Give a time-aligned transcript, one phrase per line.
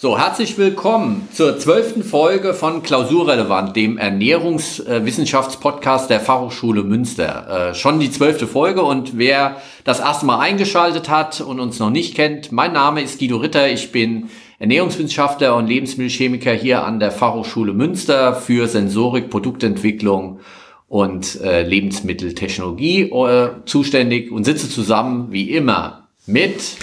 [0.00, 7.70] So, herzlich willkommen zur zwölften Folge von Klausurrelevant, dem Ernährungswissenschaftspodcast der Fachhochschule Münster.
[7.70, 11.90] Äh, schon die zwölfte Folge und wer das erste Mal eingeschaltet hat und uns noch
[11.90, 14.28] nicht kennt, mein Name ist Guido Ritter, ich bin
[14.60, 20.38] Ernährungswissenschaftler und Lebensmittelchemiker hier an der Fachhochschule Münster für Sensorik, Produktentwicklung
[20.86, 26.76] und äh, Lebensmitteltechnologie äh, zuständig und sitze zusammen wie immer mit?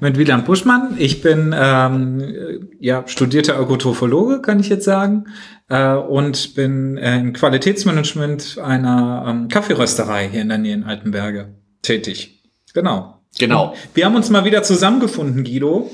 [0.00, 0.96] Mit Wieland Buschmann.
[0.98, 5.26] Ich bin ähm, ja, studierter Ökotrophologe, kann ich jetzt sagen,
[5.68, 11.54] äh, und bin äh, im Qualitätsmanagement einer ähm, Kaffeerösterei hier in der Nähe in Altenberge
[11.82, 12.42] tätig.
[12.72, 13.20] Genau.
[13.38, 13.70] Genau.
[13.70, 15.90] Und wir haben uns mal wieder zusammengefunden, Guido.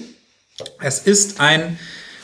[0.81, 1.79] Es ist ein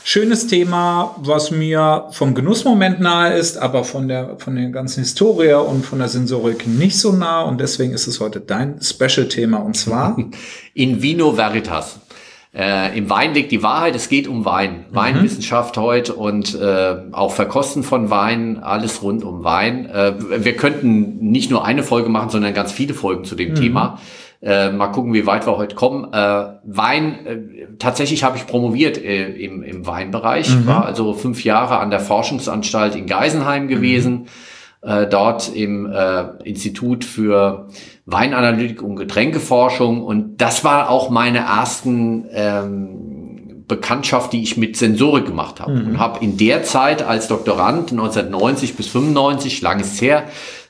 [0.07, 5.51] schönes Thema, was mir vom Genussmoment nahe ist, aber von der, von der ganzen Historie
[5.51, 7.41] und von der Sensorik nicht so nah.
[7.41, 10.15] Und deswegen ist es heute dein Special-Thema und zwar
[10.73, 11.99] In Vino Veritas.
[12.55, 14.85] Äh, Im Wein liegt die Wahrheit, es geht um Wein.
[14.89, 14.95] Mhm.
[14.95, 19.89] Weinwissenschaft heute und äh, auch Verkosten von Wein, alles rund um Wein.
[19.89, 23.55] Äh, wir könnten nicht nur eine Folge machen, sondern ganz viele Folgen zu dem mhm.
[23.55, 23.99] Thema.
[24.41, 26.13] Äh, mal gucken, wie weit wir heute kommen.
[26.13, 30.67] Äh, Wein, äh, tatsächlich habe ich promoviert äh, im, im Weinbereich, mhm.
[30.67, 34.27] war also fünf Jahre an der Forschungsanstalt in Geisenheim gewesen,
[34.83, 35.09] mhm.
[35.09, 37.69] dort im äh, Institut für
[38.05, 40.03] Weinanalytik und Getränkeforschung.
[40.03, 45.73] Und das war auch meine ersten ähm, Bekanntschaft, die ich mit Sensorik gemacht habe.
[45.73, 45.87] Mhm.
[45.87, 50.25] Und habe in der Zeit als Doktorand 1990 bis 95, lang ist her,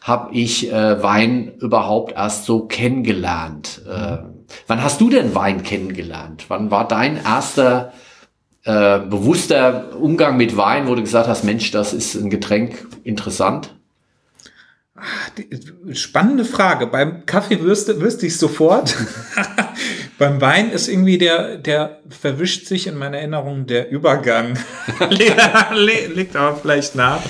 [0.08, 3.82] habe ich äh, Wein überhaupt erst so kennengelernt.
[3.86, 4.20] Äh,
[4.66, 6.46] wann hast du denn Wein kennengelernt?
[6.48, 7.92] Wann war dein erster
[8.64, 13.76] äh, bewusster Umgang mit Wein, wo du gesagt hast, Mensch, das ist ein Getränk interessant?
[15.92, 16.88] Spannende Frage.
[16.88, 18.96] Beim Kaffee wüsste, wüsste ich sofort.
[20.18, 24.58] Beim Wein ist irgendwie der, der verwischt sich in meiner Erinnerung der Übergang.
[25.10, 27.22] Liegt aber vielleicht nach.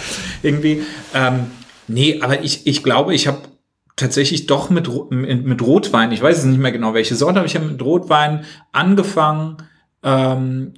[0.43, 0.83] Irgendwie.
[1.13, 1.47] Ähm,
[1.87, 3.39] Nee, aber ich, ich glaube, ich habe
[3.95, 7.55] tatsächlich doch mit, mit Rotwein, ich weiß es nicht mehr genau, welche Sorte, aber ich
[7.55, 9.57] habe mit Rotwein angefangen
[10.03, 10.73] ähm,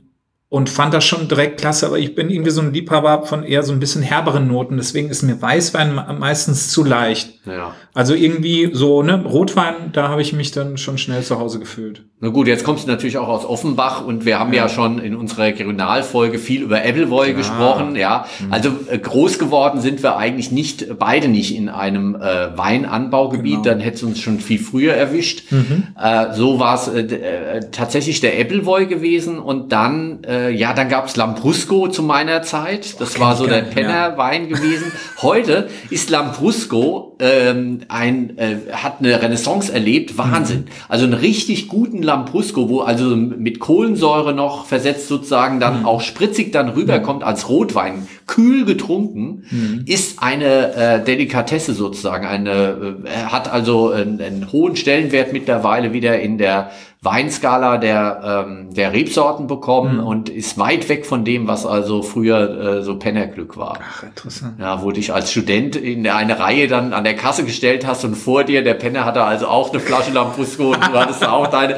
[0.48, 3.62] und fand das schon direkt klasse, aber ich bin irgendwie so ein Liebhaber von eher
[3.64, 7.46] so ein bisschen herberen Noten, deswegen ist mir Weißwein meistens zu leicht.
[7.46, 7.76] Ja.
[7.94, 12.06] Also irgendwie so, ne, Rotwein, da habe ich mich dann schon schnell zu Hause gefühlt.
[12.22, 15.00] Na gut, jetzt kommst du natürlich auch aus Offenbach und wir haben ja, ja schon
[15.00, 18.26] in unserer Regionalfolge viel über Appleboy gesprochen, ja.
[18.40, 18.52] Mhm.
[18.52, 23.64] Also äh, groß geworden sind wir eigentlich nicht, beide nicht in einem äh, Weinanbaugebiet, genau.
[23.64, 25.50] dann hätte es uns schon viel früher erwischt.
[25.50, 25.88] Mhm.
[25.98, 30.90] Äh, so war es äh, äh, tatsächlich der Appleboy gewesen und dann, äh, ja, dann
[30.90, 33.00] gab es Lambrusco zu meiner Zeit.
[33.00, 34.58] Das okay, war so der Pennerwein ja.
[34.58, 34.92] gewesen.
[35.22, 40.62] Heute ist Lambrusco ähm, ein, äh, hat eine Renaissance erlebt, Wahnsinn.
[40.62, 40.66] Mhm.
[40.90, 45.86] Also einen richtig guten Lambrusco, wo also mit Kohlensäure noch versetzt sozusagen dann mhm.
[45.86, 49.84] auch spritzig dann rüberkommt als Rotwein, kühl getrunken, mhm.
[49.88, 52.28] ist eine äh, Delikatesse sozusagen.
[52.28, 56.70] Eine, äh, hat also einen, einen hohen Stellenwert mittlerweile wieder in der
[57.02, 60.04] Weinskala der, ähm, der Rebsorten bekommen mhm.
[60.04, 63.80] und ist weit weg von dem, was also früher äh, so Pennerglück war.
[63.82, 64.60] Ach, interessant.
[64.60, 68.16] Ja, wo dich als Student in eine Reihe dann an der Kasse gestellt hast und
[68.16, 71.78] vor dir, der Penner hatte also auch eine Flasche Lambrusco und du hattest auch deine.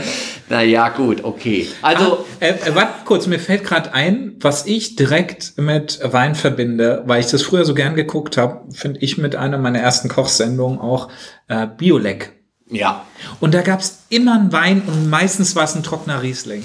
[0.50, 1.68] Na ja, gut, okay.
[1.84, 2.26] Also.
[2.40, 7.04] Ah, äh, äh, warte kurz, mir fällt gerade ein, was ich direkt mit Wein verbinde,
[7.06, 10.80] weil ich das früher so gern geguckt habe, finde ich mit einer meiner ersten Kochsendungen
[10.80, 11.10] auch
[11.48, 12.34] äh, Biolek.
[12.72, 13.06] Ja.
[13.40, 16.64] Und da gab's immer einen Wein und meistens war es ein trockener Riesling.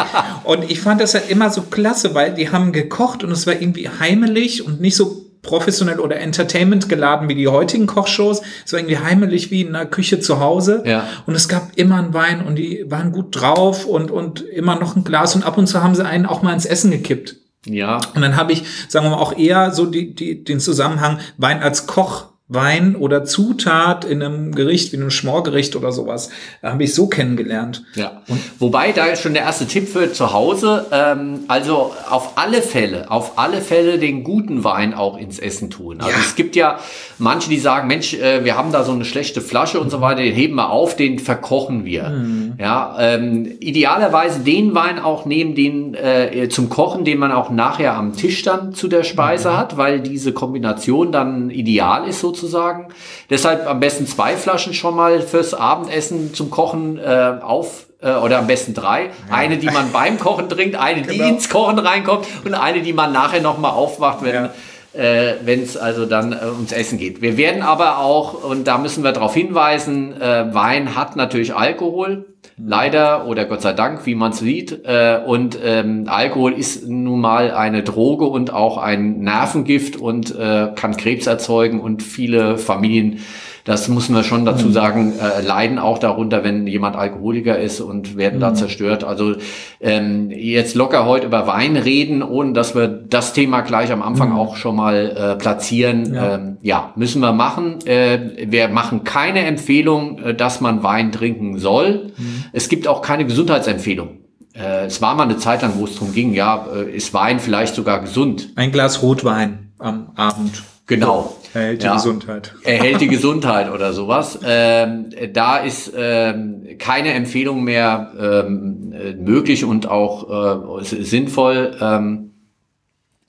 [0.44, 3.54] und ich fand das halt immer so klasse, weil die haben gekocht und es war
[3.54, 8.42] irgendwie heimelig und nicht so professionell oder Entertainment geladen wie die heutigen Kochshows.
[8.64, 10.82] Es war irgendwie heimelig wie in einer Küche zu Hause.
[10.86, 11.08] Ja.
[11.26, 14.96] Und es gab immer einen Wein und die waren gut drauf und, und immer noch
[14.96, 17.36] ein Glas und ab und zu haben sie einen auch mal ins Essen gekippt.
[17.74, 18.00] Ja.
[18.14, 21.62] Und dann habe ich, sagen wir mal, auch eher so die, die, den Zusammenhang Wein
[21.62, 26.30] als Koch Wein oder Zutat in einem Gericht wie einem Schmorgericht oder sowas
[26.62, 27.84] habe ich so kennengelernt.
[27.94, 28.22] Ja.
[28.26, 30.86] Und Wobei da ist schon der erste Tipp für zu Hause.
[30.90, 36.00] Ähm, also auf alle Fälle, auf alle Fälle den guten Wein auch ins Essen tun.
[36.00, 36.16] Also ja.
[36.20, 36.78] es gibt ja
[37.18, 40.22] manche, die sagen, Mensch, äh, wir haben da so eine schlechte Flasche und so weiter,
[40.22, 42.08] den heben wir auf, den verkochen wir.
[42.08, 42.54] Mhm.
[42.58, 47.94] Ja, ähm, idealerweise den Wein auch nehmen, den äh, zum Kochen, den man auch nachher
[47.94, 49.56] am Tisch dann zu der Speise mhm.
[49.58, 52.88] hat, weil diese Kombination dann ideal ist sozusagen sozusagen.
[53.30, 58.38] Deshalb am besten zwei Flaschen schon mal fürs Abendessen zum Kochen äh, auf äh, oder
[58.38, 59.04] am besten drei.
[59.04, 59.34] Ja.
[59.34, 61.12] Eine, die man beim Kochen trinkt, eine, genau.
[61.12, 64.50] die ins Kochen reinkommt und eine, die man nachher noch mal aufmacht, wenn ja.
[64.94, 67.22] äh, wenn es also dann äh, ums Essen geht.
[67.22, 72.24] Wir werden aber auch, und da müssen wir darauf hinweisen, äh, Wein hat natürlich Alkohol.
[72.58, 74.84] Leider oder Gott sei Dank, wie man es sieht.
[74.84, 80.68] Äh, und ähm, Alkohol ist nun mal eine Droge und auch ein Nervengift und äh,
[80.74, 83.20] kann Krebs erzeugen und viele Familien
[83.68, 84.72] das muss man schon dazu mhm.
[84.72, 88.40] sagen, äh, leiden auch darunter, wenn jemand Alkoholiker ist und werden mhm.
[88.40, 89.04] da zerstört.
[89.04, 89.34] Also
[89.78, 94.30] ähm, jetzt locker heute über Wein reden, ohne dass wir das Thema gleich am Anfang
[94.30, 94.36] mhm.
[94.36, 96.14] auch schon mal äh, platzieren.
[96.14, 96.36] Ja.
[96.36, 97.86] Ähm, ja, müssen wir machen.
[97.86, 102.12] Äh, wir machen keine Empfehlung, äh, dass man Wein trinken soll.
[102.16, 102.44] Mhm.
[102.54, 104.20] Es gibt auch keine Gesundheitsempfehlung.
[104.54, 107.38] Äh, es war mal eine Zeit lang, wo es darum ging, ja, äh, ist Wein
[107.38, 108.48] vielleicht sogar gesund?
[108.56, 110.62] Ein Glas Rotwein am Abend.
[110.86, 111.36] Genau.
[111.54, 111.94] Erhält die ja.
[111.94, 112.54] Gesundheit.
[112.62, 114.38] Erhält die Gesundheit oder sowas.
[114.44, 121.76] Ähm, da ist ähm, keine Empfehlung mehr ähm, möglich und auch äh, sinnvoll.
[121.80, 122.30] Ähm,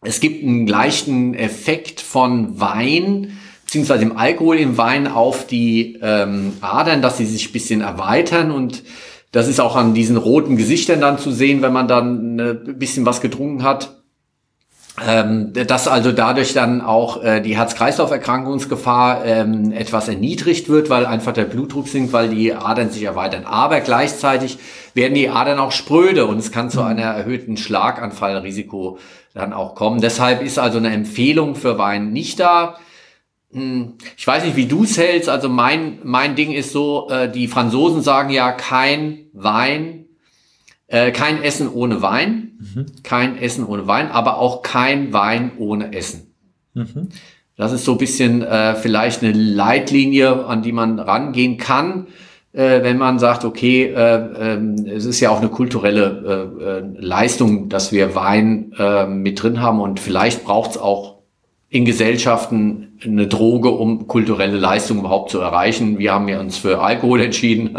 [0.02, 6.54] es gibt einen leichten Effekt von Wein, beziehungsweise im Alkohol im Wein auf die ähm,
[6.62, 8.84] Adern, dass sie sich bisschen erweitern und
[9.32, 13.06] das ist auch an diesen roten Gesichtern dann zu sehen, wenn man dann ein bisschen
[13.06, 13.99] was getrunken hat
[15.08, 21.34] ähm, dass also dadurch dann auch äh, die Herz-Kreislauf-Erkrankungsgefahr ähm, etwas erniedrigt wird, weil einfach
[21.34, 23.46] der Blutdruck sinkt, weil die Adern sich erweitern.
[23.46, 24.58] Aber gleichzeitig
[24.94, 26.88] werden die Adern auch spröde und es kann zu mhm.
[26.88, 29.00] einer erhöhten Schlaganfallrisiko
[29.34, 30.02] dann auch kommen.
[30.02, 32.78] Deshalb ist also eine Empfehlung für Wein nicht da.
[33.52, 35.30] Hm, ich weiß nicht, wie du es hältst.
[35.30, 40.06] Also mein, mein Ding ist so, äh, die Franzosen sagen ja kein Wein,
[40.88, 42.49] äh, kein Essen ohne Wein.
[42.60, 42.86] Mhm.
[43.04, 46.34] Kein Essen ohne Wein, aber auch kein Wein ohne Essen.
[46.74, 47.10] Mhm.
[47.56, 52.08] Das ist so ein bisschen äh, vielleicht eine Leitlinie, an die man rangehen kann,
[52.54, 57.06] äh, wenn man sagt, okay, äh, äh, es ist ja auch eine kulturelle äh, äh,
[57.06, 61.20] Leistung, dass wir Wein äh, mit drin haben und vielleicht braucht es auch
[61.70, 66.00] in Gesellschaften eine Droge, um kulturelle Leistung überhaupt zu erreichen.
[66.00, 67.78] Wir haben ja uns für Alkohol entschieden.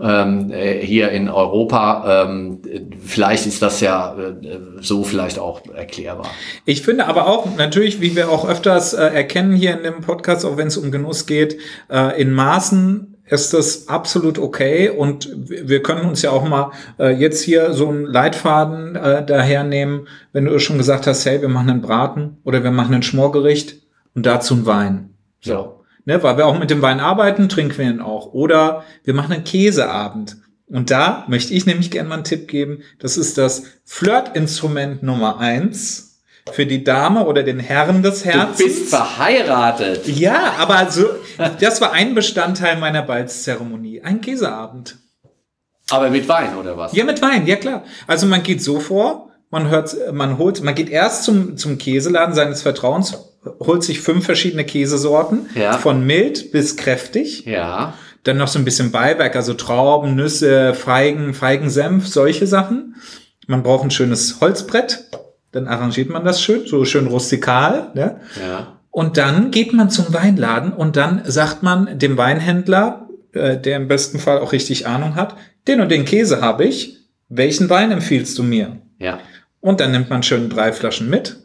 [0.00, 2.24] Äh, ähm, äh, hier in Europa.
[2.24, 2.60] Ähm,
[3.04, 6.30] vielleicht ist das ja äh, so vielleicht auch erklärbar.
[6.64, 10.44] Ich finde aber auch natürlich, wie wir auch öfters äh, erkennen hier in dem Podcast,
[10.44, 11.58] auch wenn es um Genuss geht,
[11.90, 17.10] äh, in Maßen ist das absolut okay und wir können uns ja auch mal äh,
[17.10, 21.68] jetzt hier so einen Leitfaden äh, dahernehmen, wenn du schon gesagt hast, hey, wir machen
[21.68, 23.82] einen Braten oder wir machen ein Schmorgericht
[24.14, 25.10] und dazu einen Wein.
[25.40, 25.77] So
[26.08, 28.32] ne, weil wir auch mit dem Wein arbeiten, trinken wir ihn auch.
[28.32, 30.38] Oder wir machen einen Käseabend.
[30.66, 32.82] Und da möchte ich nämlich gerne mal einen Tipp geben.
[32.98, 36.22] Das ist das Flirtinstrument Nummer eins
[36.52, 38.56] für die Dame oder den Herrn des Herzens.
[38.56, 40.08] Du bist verheiratet.
[40.08, 41.04] Ja, aber so,
[41.60, 44.00] das war ein Bestandteil meiner Balzzeremonie.
[44.00, 44.96] Ein Käseabend.
[45.90, 46.94] Aber mit Wein oder was?
[46.94, 47.84] Ja, mit Wein, ja klar.
[48.06, 52.34] Also man geht so vor, man hört, man holt, man geht erst zum, zum Käseladen
[52.34, 53.16] seines Vertrauens,
[53.60, 55.78] holt sich fünf verschiedene Käsesorten, ja.
[55.78, 57.46] von mild bis kräftig.
[57.46, 57.94] Ja.
[58.24, 62.96] Dann noch so ein bisschen Beiwerk, also Trauben, Nüsse, Feigen, Feigensenf, solche Sachen.
[63.46, 65.04] Man braucht ein schönes Holzbrett,
[65.52, 67.90] dann arrangiert man das schön, so schön rustikal.
[67.94, 68.20] Ne?
[68.38, 68.78] Ja.
[68.90, 73.88] Und dann geht man zum Weinladen und dann sagt man dem Weinhändler, äh, der im
[73.88, 75.36] besten Fall auch richtig Ahnung hat,
[75.66, 76.98] den und den Käse habe ich,
[77.28, 78.78] welchen Wein empfiehlst du mir?
[78.98, 79.20] Ja.
[79.60, 81.36] Und dann nimmt man schön drei Flaschen mit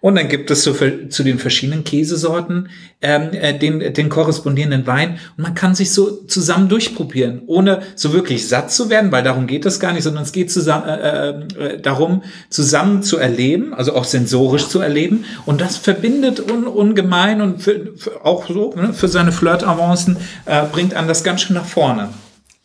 [0.00, 2.68] und dann gibt es so zu den verschiedenen Käsesorten
[3.02, 5.18] ähm, äh, den, den korrespondierenden Wein.
[5.36, 9.46] Und man kann sich so zusammen durchprobieren, ohne so wirklich satt zu werden, weil darum
[9.46, 13.94] geht es gar nicht, sondern es geht zusammen, äh, äh, darum, zusammen zu erleben, also
[13.94, 15.24] auch sensorisch zu erleben.
[15.46, 20.64] Und das verbindet un, ungemein und für, für auch so ne, für seine Flirtavancen äh,
[20.64, 22.08] bringt an das ganz schön nach vorne.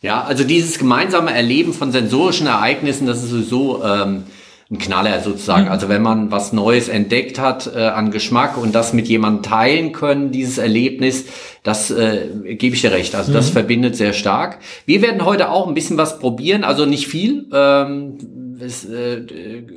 [0.02, 3.84] Ja, also dieses gemeinsame Erleben von sensorischen Ereignissen, das ist sowieso...
[3.84, 4.24] Ähm
[4.68, 5.66] ein Knaller sozusagen.
[5.66, 5.70] Mhm.
[5.70, 9.92] Also wenn man was Neues entdeckt hat äh, an Geschmack und das mit jemandem teilen
[9.92, 11.26] können, dieses Erlebnis,
[11.62, 13.14] das äh, gebe ich dir recht.
[13.14, 13.52] Also das mhm.
[13.52, 14.58] verbindet sehr stark.
[14.84, 17.46] Wir werden heute auch ein bisschen was probieren, also nicht viel.
[17.52, 18.18] Ähm,
[18.60, 19.22] es, äh,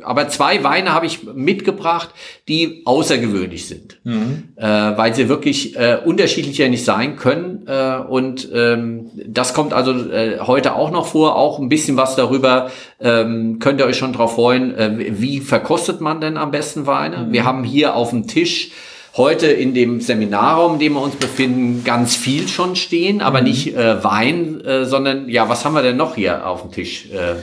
[0.03, 2.09] aber zwei Weine habe ich mitgebracht,
[2.47, 4.49] die außergewöhnlich sind, mhm.
[4.55, 7.65] äh, weil sie wirklich äh, unterschiedlicher nicht sein können.
[7.67, 11.35] Äh, und ähm, das kommt also äh, heute auch noch vor.
[11.35, 14.75] Auch ein bisschen was darüber ähm, könnt ihr euch schon drauf freuen.
[14.75, 17.25] Äh, wie verkostet man denn am besten Weine?
[17.25, 17.33] Mhm.
[17.33, 18.71] Wir haben hier auf dem Tisch
[19.15, 23.47] heute in dem Seminarraum, in dem wir uns befinden, ganz viel schon stehen, aber mhm.
[23.47, 27.09] nicht äh, Wein, äh, sondern ja, was haben wir denn noch hier auf dem Tisch?
[27.11, 27.35] Äh,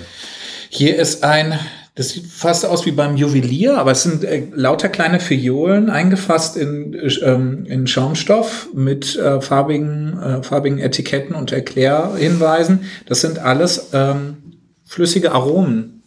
[0.68, 1.58] hier ist ein,
[1.94, 6.56] das sieht fast aus wie beim Juwelier, aber es sind äh, lauter kleine Fiolen eingefasst
[6.56, 12.80] in, ähm, in Schaumstoff mit äh, farbigen, äh, farbigen Etiketten und Erklärhinweisen.
[13.06, 14.36] Das sind alles ähm,
[14.84, 16.02] flüssige Aromen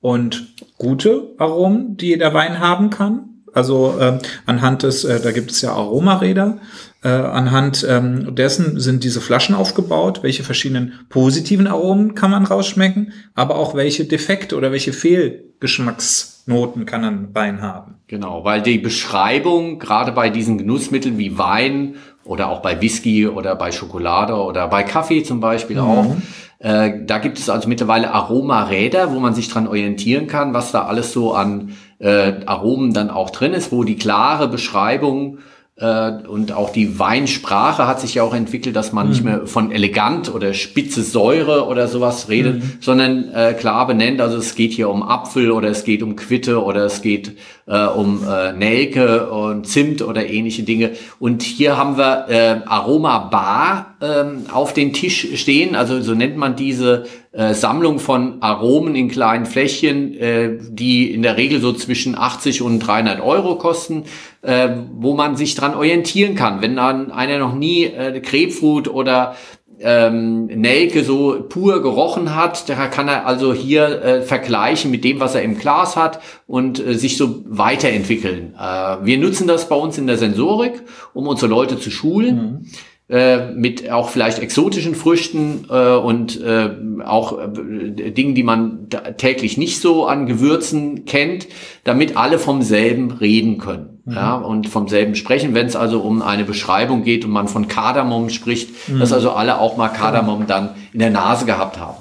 [0.00, 3.26] und gute Aromen, die der Wein haben kann.
[3.52, 6.58] Also ähm, anhand des, äh, da gibt es ja Aromaräder,
[7.02, 13.14] Äh, anhand ähm, dessen sind diese Flaschen aufgebaut, welche verschiedenen positiven Aromen kann man rausschmecken,
[13.34, 17.94] aber auch welche Defekte oder welche Fehlgeschmacksnoten kann ein Wein haben.
[18.06, 23.56] Genau, weil die Beschreibung gerade bei diesen Genussmitteln wie Wein oder auch bei Whisky oder
[23.56, 25.82] bei Schokolade oder bei Kaffee zum Beispiel mhm.
[25.82, 26.16] auch,
[26.58, 30.84] äh, da gibt es also mittlerweile Aromaräder, wo man sich dran orientieren kann, was da
[30.84, 35.38] alles so an äh, Aromen dann auch drin ist, wo die klare Beschreibung
[35.80, 39.12] und auch die Weinsprache hat sich ja auch entwickelt, dass man mhm.
[39.12, 42.72] nicht mehr von elegant oder spitze Säure oder sowas redet, mhm.
[42.80, 46.62] sondern äh, klar benennt, also es geht hier um Apfel oder es geht um Quitte
[46.62, 50.90] oder es geht äh, um äh, Nelke und Zimt oder ähnliche Dinge.
[51.18, 56.36] Und hier haben wir äh, Aroma Bar ähm, auf den Tisch stehen, also so nennt
[56.36, 61.72] man diese äh, Sammlung von Aromen in kleinen Fläschchen, äh, die in der Regel so
[61.72, 64.04] zwischen 80 und 300 Euro kosten,
[64.42, 66.62] äh, wo man sich dran orientieren kann.
[66.62, 69.36] Wenn dann einer noch nie äh, Grapefruit oder
[69.82, 75.20] ähm, Nelke so pur gerochen hat, da kann er also hier äh, vergleichen mit dem,
[75.20, 78.54] was er im Glas hat und äh, sich so weiterentwickeln.
[78.58, 80.82] Äh, wir nutzen das bei uns in der Sensorik,
[81.14, 82.36] um unsere Leute zu schulen.
[82.36, 82.66] Mhm
[83.10, 86.70] äh, mit auch vielleicht exotischen Früchten äh, und äh,
[87.04, 91.48] auch äh, Dingen, die man täglich nicht so an Gewürzen kennt,
[91.82, 94.14] damit alle vom selben reden können mhm.
[94.14, 95.54] ja, und vom selben sprechen.
[95.54, 99.00] Wenn es also um eine Beschreibung geht und man von Kardamom spricht, mhm.
[99.00, 101.96] dass also alle auch mal Kardamom dann in der Nase gehabt haben.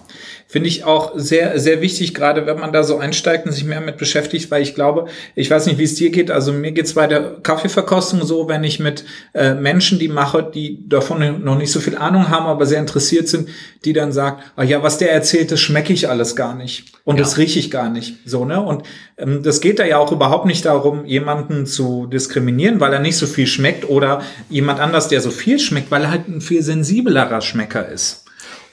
[0.52, 3.82] Finde ich auch sehr, sehr wichtig, gerade wenn man da so einsteigt und sich mehr
[3.82, 6.86] mit beschäftigt, weil ich glaube, ich weiß nicht, wie es dir geht, also mir geht
[6.86, 11.56] es bei der Kaffeeverkostung so, wenn ich mit äh, Menschen die mache, die davon noch
[11.56, 13.50] nicht so viel Ahnung haben, aber sehr interessiert sind,
[13.86, 17.18] die dann sagen, ah ja, was der erzählt, das schmecke ich alles gar nicht und
[17.18, 17.22] ja.
[17.22, 18.16] das rieche ich gar nicht.
[18.26, 18.60] So, ne?
[18.60, 18.82] Und
[19.18, 23.18] ähm, das geht da ja auch überhaupt nicht darum, jemanden zu diskriminieren, weil er nicht
[23.18, 26.64] so viel schmeckt oder jemand anders, der so viel schmeckt, weil er halt ein viel
[26.64, 28.26] sensiblerer Schmecker ist.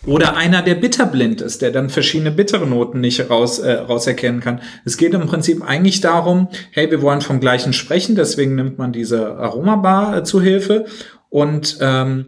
[0.06, 4.60] Oder einer, der bitterblind ist, der dann verschiedene bittere Noten nicht raus, äh, rauserkennen kann.
[4.84, 8.92] Es geht im Prinzip eigentlich darum, hey, wir wollen vom Gleichen sprechen, deswegen nimmt man
[8.92, 10.86] diese Aromabar äh, zu Hilfe.
[11.28, 12.26] Und ähm,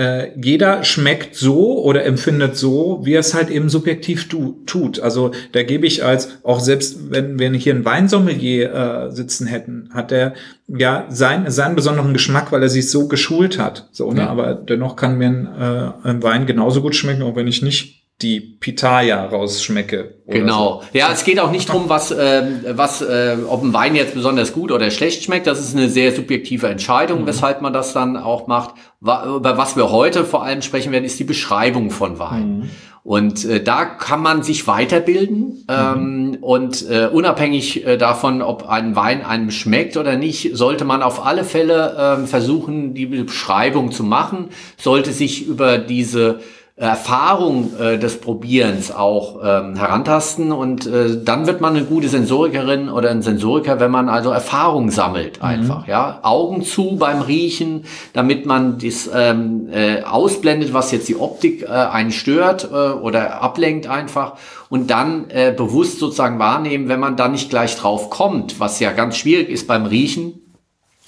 [0.00, 4.98] äh, jeder schmeckt so oder empfindet so, wie er es halt eben subjektiv tu, tut.
[4.98, 9.90] Also da gebe ich als, auch selbst wenn wir hier einen Weinsommelier äh, sitzen hätten,
[9.92, 10.32] hat er
[10.68, 13.90] ja sein, seinen besonderen Geschmack, weil er sich so geschult hat.
[13.92, 14.20] So, ne?
[14.20, 14.28] Ja.
[14.28, 17.99] Aber dennoch kann mir ein, äh, ein Wein genauso gut schmecken, auch wenn ich nicht
[18.22, 20.16] die Pitaya rausschmecke.
[20.26, 20.82] Genau.
[20.82, 20.98] So.
[20.98, 24.52] Ja, es geht auch nicht drum, was, äh, was, äh, ob ein Wein jetzt besonders
[24.52, 25.46] gut oder schlecht schmeckt.
[25.46, 27.26] Das ist eine sehr subjektive Entscheidung, mhm.
[27.26, 28.74] weshalb man das dann auch macht.
[29.00, 32.58] Über was wir heute vor allem sprechen werden, ist die Beschreibung von Wein.
[32.58, 32.70] Mhm.
[33.02, 36.34] Und äh, da kann man sich weiterbilden ähm, mhm.
[36.42, 41.24] und äh, unabhängig äh, davon, ob ein Wein einem schmeckt oder nicht, sollte man auf
[41.24, 46.40] alle Fälle äh, versuchen, die Beschreibung zu machen, sollte sich über diese
[46.80, 52.88] Erfahrung äh, des Probierens auch ähm, herantasten und äh, dann wird man eine gute Sensorikerin
[52.88, 55.44] oder ein Sensoriker, wenn man also Erfahrung sammelt mhm.
[55.44, 55.90] einfach, mhm.
[55.90, 57.84] ja, Augen zu beim Riechen,
[58.14, 63.42] damit man das ähm, äh, ausblendet, was jetzt die Optik äh, einen stört äh, oder
[63.42, 64.38] ablenkt einfach
[64.70, 68.92] und dann äh, bewusst sozusagen wahrnehmen, wenn man da nicht gleich drauf kommt, was ja
[68.92, 70.40] ganz schwierig ist beim Riechen,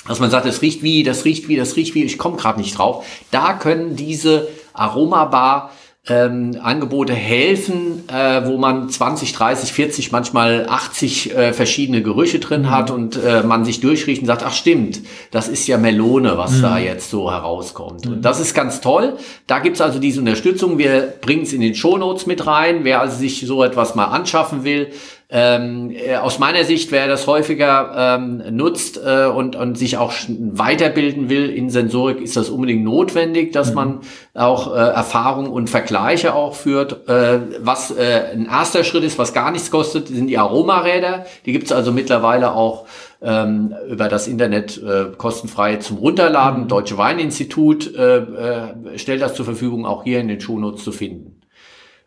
[0.07, 2.61] dass man sagt, es riecht wie, das riecht wie, das riecht wie, ich komme gerade
[2.61, 3.07] nicht drauf.
[3.31, 5.71] Da können diese Aromabar
[6.09, 12.71] ähm, Angebote helfen, äh, wo man 20, 30, 40, manchmal 80 äh, verschiedene Gerüche drin
[12.71, 12.97] hat mhm.
[12.97, 15.01] und äh, man sich durchriecht und sagt, ach stimmt,
[15.31, 16.63] das ist ja Melone, was mhm.
[16.63, 18.05] da jetzt so herauskommt.
[18.05, 18.15] Mhm.
[18.15, 19.17] Und das ist ganz toll.
[19.47, 20.77] Da gibt's also diese Unterstützung.
[20.77, 22.81] Wir bringen es in den Shownotes mit rein.
[22.83, 24.89] Wer also sich so etwas mal anschaffen will,
[25.35, 30.13] ähm, äh, aus meiner Sicht, wer das häufiger ähm, nutzt äh, und, und sich auch
[30.29, 33.75] weiterbilden will in Sensorik, ist das unbedingt notwendig, dass mhm.
[33.75, 34.01] man
[34.35, 37.09] auch äh, Erfahrung und Vergleiche auch führt.
[37.09, 41.25] Äh, was äh, ein erster Schritt ist, was gar nichts kostet, sind die Aromaräder.
[41.47, 42.85] Die gibt's also mittlerweile auch
[43.23, 46.65] ähm, über das Internet äh, kostenfrei zum Runterladen.
[46.65, 46.69] Mhm.
[46.69, 51.42] Deutsche Weininstitut äh, äh, stellt das zur Verfügung, auch hier in den Shownotes zu finden.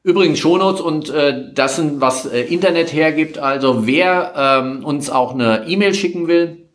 [0.06, 3.40] Übrigens Shownotes und äh, das sind, was äh, Internet hergibt.
[3.40, 6.70] Also wer ähm, uns auch eine E-Mail schicken will,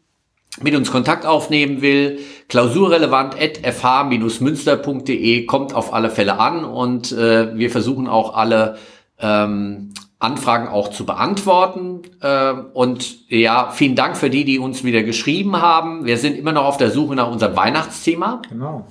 [0.60, 2.18] mit uns Kontakt aufnehmen will,
[2.49, 8.78] klausurrelevant at fh-münster.de kommt auf alle Fälle an und äh, wir versuchen auch alle
[9.20, 12.02] ähm, Anfragen auch zu beantworten.
[12.20, 16.04] Äh, und ja, vielen Dank für die, die uns wieder geschrieben haben.
[16.04, 18.42] Wir sind immer noch auf der Suche nach unserem Weihnachtsthema.
[18.50, 18.88] Genau.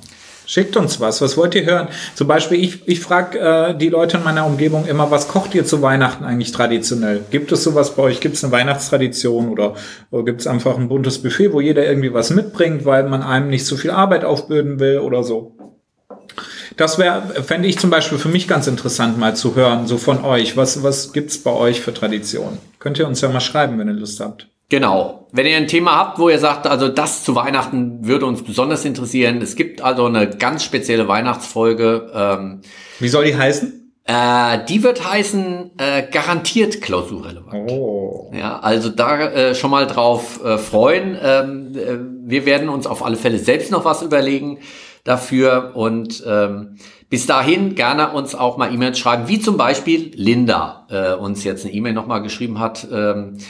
[0.49, 1.21] Schickt uns was.
[1.21, 1.89] Was wollt ihr hören?
[2.15, 5.63] Zum Beispiel, ich, ich frage äh, die Leute in meiner Umgebung immer, was kocht ihr
[5.63, 7.23] zu Weihnachten eigentlich traditionell?
[7.29, 8.19] Gibt es sowas bei euch?
[8.19, 9.75] Gibt es eine Weihnachtstradition oder,
[10.09, 13.51] oder gibt es einfach ein buntes Buffet, wo jeder irgendwie was mitbringt, weil man einem
[13.51, 15.55] nicht so viel Arbeit aufbürden will oder so?
[16.77, 20.25] Das wäre, fände ich zum Beispiel für mich ganz interessant mal zu hören, so von
[20.25, 20.57] euch.
[20.57, 22.57] Was, was gibt's bei euch für Traditionen?
[22.79, 24.47] Könnt ihr uns ja mal schreiben, wenn ihr Lust habt.
[24.69, 25.27] Genau.
[25.31, 28.85] Wenn ihr ein Thema habt, wo ihr sagt, also das zu Weihnachten würde uns besonders
[28.85, 29.41] interessieren.
[29.41, 32.11] Es gibt also eine ganz spezielle Weihnachtsfolge.
[32.13, 32.61] Ähm,
[32.99, 33.93] Wie soll die heißen?
[34.05, 37.69] Äh, die wird heißen äh, garantiert klausurrelevant.
[37.69, 38.31] Oh.
[38.33, 41.15] Ja, also da äh, schon mal drauf äh, freuen.
[41.21, 44.59] Ähm, äh, wir werden uns auf alle Fälle selbst noch was überlegen
[45.03, 46.77] dafür und ähm,
[47.09, 51.65] bis dahin gerne uns auch mal E-Mails schreiben, wie zum Beispiel Linda äh, uns jetzt
[51.65, 52.87] eine E-Mail nochmal geschrieben hat.
[52.91, 53.43] Ähm, äh,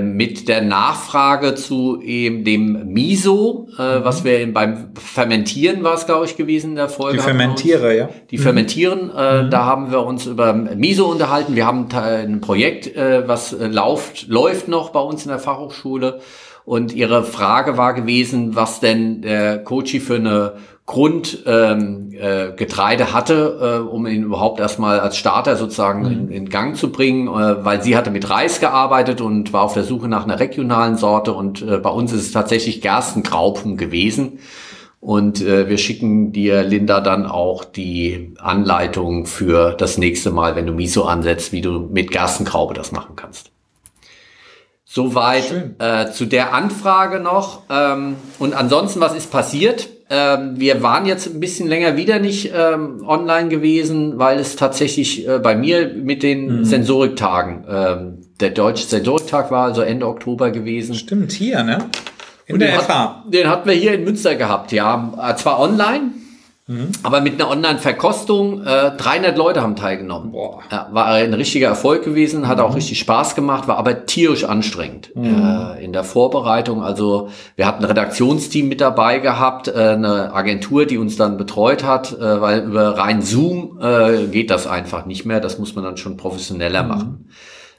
[0.00, 4.04] mit der Nachfrage zu eben dem Miso, äh, mhm.
[4.04, 7.18] was wir eben beim Fermentieren war es, glaube ich, gewesen in der Folge.
[7.18, 8.08] Die Fermentiere, ja.
[8.30, 8.42] Die mhm.
[8.42, 9.50] Fermentieren, äh, mhm.
[9.50, 11.54] da haben wir uns über Miso unterhalten.
[11.54, 16.20] Wir haben ein Projekt, äh, was äh, läuft, läuft noch bei uns in der Fachhochschule.
[16.68, 23.80] Und ihre Frage war gewesen, was denn der Kochi für eine Grundgetreide ähm, äh, hatte,
[23.86, 26.12] äh, um ihn überhaupt erstmal als Starter sozusagen mhm.
[26.12, 29.72] in, in, Gang zu bringen, äh, weil sie hatte mit Reis gearbeitet und war auf
[29.72, 34.38] der Suche nach einer regionalen Sorte und äh, bei uns ist es tatsächlich Gerstengraupen gewesen.
[35.00, 40.66] Und äh, wir schicken dir, Linda, dann auch die Anleitung für das nächste Mal, wenn
[40.66, 43.52] du Miso ansetzt, wie du mit Gerstengraube das machen kannst.
[44.90, 47.64] Soweit äh, zu der Anfrage noch.
[47.68, 49.90] Ähm, und ansonsten, was ist passiert?
[50.08, 55.28] Ähm, wir waren jetzt ein bisschen länger wieder nicht ähm, online gewesen, weil es tatsächlich
[55.28, 56.64] äh, bei mir mit den mhm.
[56.64, 60.94] Sensoriktagen, ähm, der deutsche Sensoriktag war also Ende Oktober gewesen.
[60.94, 61.90] Stimmt, hier, ne?
[62.46, 62.88] In Und der den FH.
[62.88, 65.12] Hat, den hatten wir hier in Münster gehabt, ja.
[65.22, 66.12] Äh, zwar online,
[66.68, 66.90] Mhm.
[67.02, 70.32] Aber mit einer Online-Verkostung, äh, 300 Leute haben teilgenommen.
[70.32, 70.60] Boah.
[70.70, 72.64] Ja, war ein richtiger Erfolg gewesen, hat mhm.
[72.64, 75.24] auch richtig Spaß gemacht, war aber tierisch anstrengend mhm.
[75.24, 76.82] äh, in der Vorbereitung.
[76.82, 81.84] Also wir hatten ein Redaktionsteam mit dabei gehabt, äh, eine Agentur, die uns dann betreut
[81.84, 85.40] hat, äh, weil über rein Zoom äh, geht das einfach nicht mehr.
[85.40, 86.88] Das muss man dann schon professioneller mhm.
[86.88, 87.28] machen.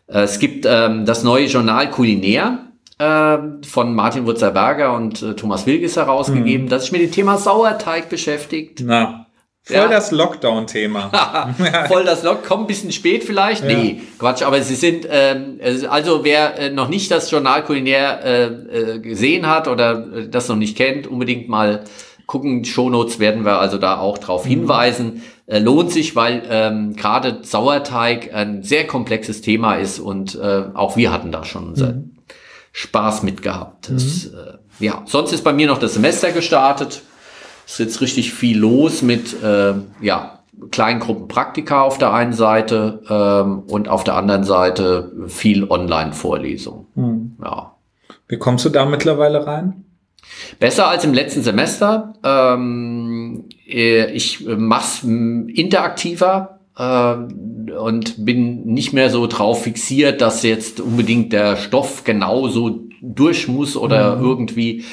[0.07, 2.68] Äh, es gibt ähm, das neue Journal Kulinär
[3.01, 6.69] von Martin Wurzerberger und äh, Thomas Wilges herausgegeben, mhm.
[6.69, 8.81] das sich mit dem Thema Sauerteig beschäftigt.
[8.83, 9.25] Na.
[9.63, 9.87] Voll ja.
[9.87, 11.53] das Lockdown-Thema.
[11.87, 13.63] Voll das Lock, kommt ein bisschen spät vielleicht?
[13.63, 13.77] Ja.
[13.77, 15.59] Nee, Quatsch, aber sie sind, ähm,
[15.89, 20.47] also wer äh, noch nicht das Journal Kulinär äh, äh, gesehen hat oder äh, das
[20.49, 21.83] noch nicht kennt, unbedingt mal
[22.25, 22.65] gucken.
[22.65, 24.49] Shownotes werden wir also da auch drauf mhm.
[24.49, 25.23] hinweisen.
[25.45, 31.11] Äh, lohnt sich, weil ähm, gerade Sauerteig ein sehr komplexes Thema ist und auch wir
[31.11, 32.18] hatten da schon unser mhm.
[32.79, 33.89] Spaß mitgehabt.
[33.89, 33.93] Mhm.
[33.95, 37.01] Das, äh, ja, sonst ist bei mir noch das Semester gestartet.
[37.65, 40.39] Es ist jetzt richtig viel los mit äh, ja,
[40.71, 46.87] Kleingruppen Praktika auf der einen Seite ähm, und auf der anderen Seite viel Online-Vorlesung.
[46.95, 47.35] Mhm.
[47.43, 47.75] Ja.
[48.29, 49.83] Wie kommst du da mittlerweile rein?
[50.59, 52.13] Besser als im letzten Semester.
[52.23, 60.43] Ähm, äh, ich mache es interaktiver äh, und bin nicht mehr so drauf fixiert, dass
[60.43, 64.23] jetzt unbedingt der Stoff genauso durch muss oder mhm.
[64.23, 64.83] irgendwie.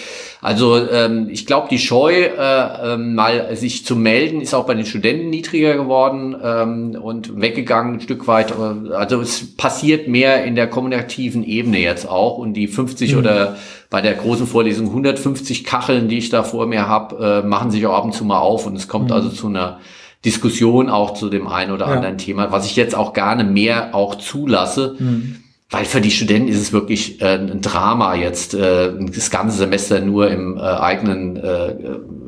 [0.40, 4.74] Also ähm, ich glaube, die Scheu, äh, äh, mal sich zu melden, ist auch bei
[4.74, 8.54] den Studenten niedriger geworden ähm, und weggegangen ein Stück weit.
[8.92, 13.18] Also es passiert mehr in der kommunikativen Ebene jetzt auch und die 50 mhm.
[13.18, 13.56] oder
[13.90, 17.86] bei der großen Vorlesung 150 Kacheln, die ich da vor mir habe, äh, machen sich
[17.86, 19.12] auch ab und zu mal auf und es kommt mhm.
[19.12, 19.80] also zu einer
[20.26, 21.92] Diskussion auch zu dem einen oder ja.
[21.94, 24.96] anderen Thema, was ich jetzt auch gerne mehr auch zulasse.
[24.98, 25.36] Mhm.
[25.70, 30.00] Weil für die Studenten ist es wirklich äh, ein Drama jetzt, äh, das ganze Semester
[30.00, 31.74] nur im äh, eigenen äh,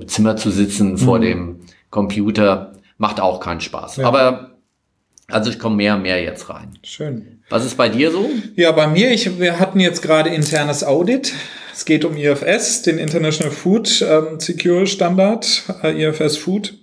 [0.07, 0.99] Zimmer zu sitzen mhm.
[0.99, 3.97] vor dem Computer, macht auch keinen Spaß.
[3.97, 4.07] Ja.
[4.07, 4.59] Aber
[5.29, 6.79] also ich komme mehr und mehr jetzt rein.
[6.83, 7.43] Schön.
[7.51, 8.29] Was ist bei dir so?
[8.57, 11.33] Ja, bei mir, ich, wir hatten jetzt gerade internes Audit.
[11.73, 16.75] Es geht um IFS, den International Food ähm, Secure Standard, äh, IFS Food.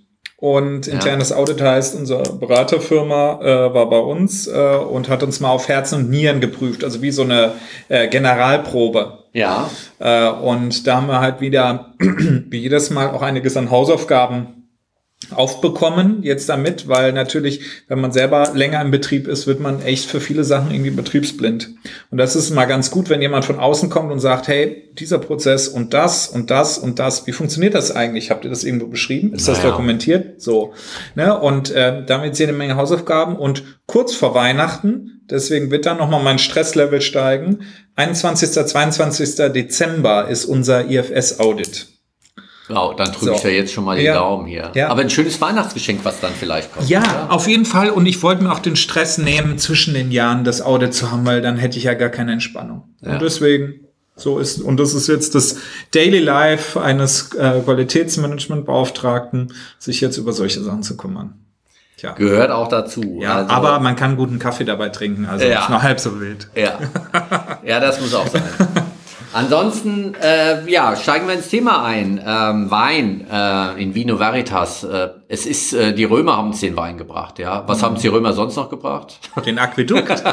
[0.45, 1.37] Und internes ja.
[1.37, 6.01] Audit heißt, unsere Beraterfirma äh, war bei uns äh, und hat uns mal auf Herzen
[6.01, 7.53] und Nieren geprüft, also wie so eine
[7.89, 9.23] äh, Generalprobe.
[9.33, 9.71] Ja.
[9.97, 14.64] Äh, und da haben wir halt wieder, wie jedes Mal, auch einiges an Hausaufgaben
[15.31, 20.09] aufbekommen jetzt damit, weil natürlich, wenn man selber länger im Betrieb ist, wird man echt
[20.09, 21.71] für viele Sachen irgendwie betriebsblind.
[22.11, 25.17] Und das ist mal ganz gut, wenn jemand von außen kommt und sagt, hey, dieser
[25.17, 28.29] Prozess und das und das und das, wie funktioniert das eigentlich?
[28.29, 29.33] Habt ihr das irgendwo beschrieben?
[29.33, 29.61] Ist naja.
[29.61, 30.41] das dokumentiert?
[30.41, 30.73] So.
[31.15, 31.37] Ne?
[31.37, 36.23] Und äh, damit sehen eine Menge Hausaufgaben und kurz vor Weihnachten, deswegen wird dann nochmal
[36.23, 37.61] mein Stresslevel steigen,
[37.95, 38.51] 21.
[38.51, 39.35] 22.
[39.53, 41.94] Dezember ist unser IFS-Audit.
[42.67, 43.33] Wow, dann drücke So.
[43.33, 44.15] ich ja jetzt schon mal den Ja.
[44.15, 44.71] Daumen hier.
[44.73, 44.89] Ja.
[44.89, 46.89] Aber ein schönes Weihnachtsgeschenk, was dann vielleicht kommt.
[46.89, 47.31] Ja, oder?
[47.31, 47.89] auf jeden Fall.
[47.91, 51.25] Und ich wollte mir auch den Stress nehmen, zwischen den Jahren das Audit zu haben,
[51.25, 52.83] weil dann hätte ich ja gar keine Entspannung.
[53.01, 53.13] Ja.
[53.13, 53.81] Und deswegen,
[54.15, 55.57] so ist, und das ist jetzt das
[55.93, 61.33] Daily Life eines äh, Qualitätsmanagement-Beauftragten, sich jetzt über solche Sachen zu kümmern.
[61.97, 62.11] Tja.
[62.13, 63.19] Gehört auch dazu.
[63.21, 65.61] Ja, Also- aber man kann guten Kaffee dabei trinken, also Ja.
[65.63, 66.49] ist noch halb so wild.
[66.55, 66.77] Ja.
[67.63, 68.43] ja, das muss auch sein.
[69.35, 72.23] Ansonsten, äh, ja, steigen wir ins Thema ein.
[72.25, 74.85] Ähm, Wein äh, in Vino Veritas.
[74.85, 77.67] Äh, es ist, äh, die Römer haben uns den Wein gebracht, ja.
[77.67, 79.19] Was haben uns die Römer sonst noch gebracht?
[79.45, 80.09] Den Aquädukt.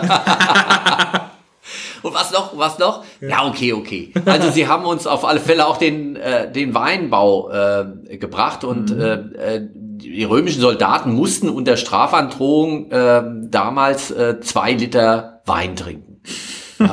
[2.03, 2.57] Und was noch?
[2.57, 3.03] Was noch?
[3.21, 4.13] Ja, okay, okay.
[4.25, 8.91] Also sie haben uns auf alle Fälle auch den, äh, den Weinbau äh, gebracht und
[8.91, 16.21] äh, äh, die römischen Soldaten mussten unter Strafandrohung äh, damals äh, zwei Liter Wein trinken.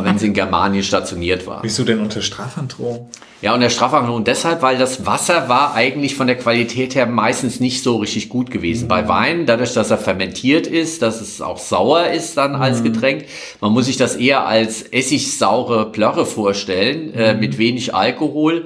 [0.04, 1.62] Wenn sie in Germanien stationiert waren.
[1.64, 3.10] Wieso denn unter Strafandrohung?
[3.42, 7.60] Ja, und der Strafandrohung deshalb, weil das Wasser war eigentlich von der Qualität her meistens
[7.60, 8.88] nicht so richtig gut gewesen.
[8.90, 13.26] Bei Wein, dadurch, dass er fermentiert ist, dass es auch sauer ist dann als Getränk,
[13.62, 18.66] man muss sich das eher als essigsaure Plörre vorstellen, äh, mit wenig Alkohol.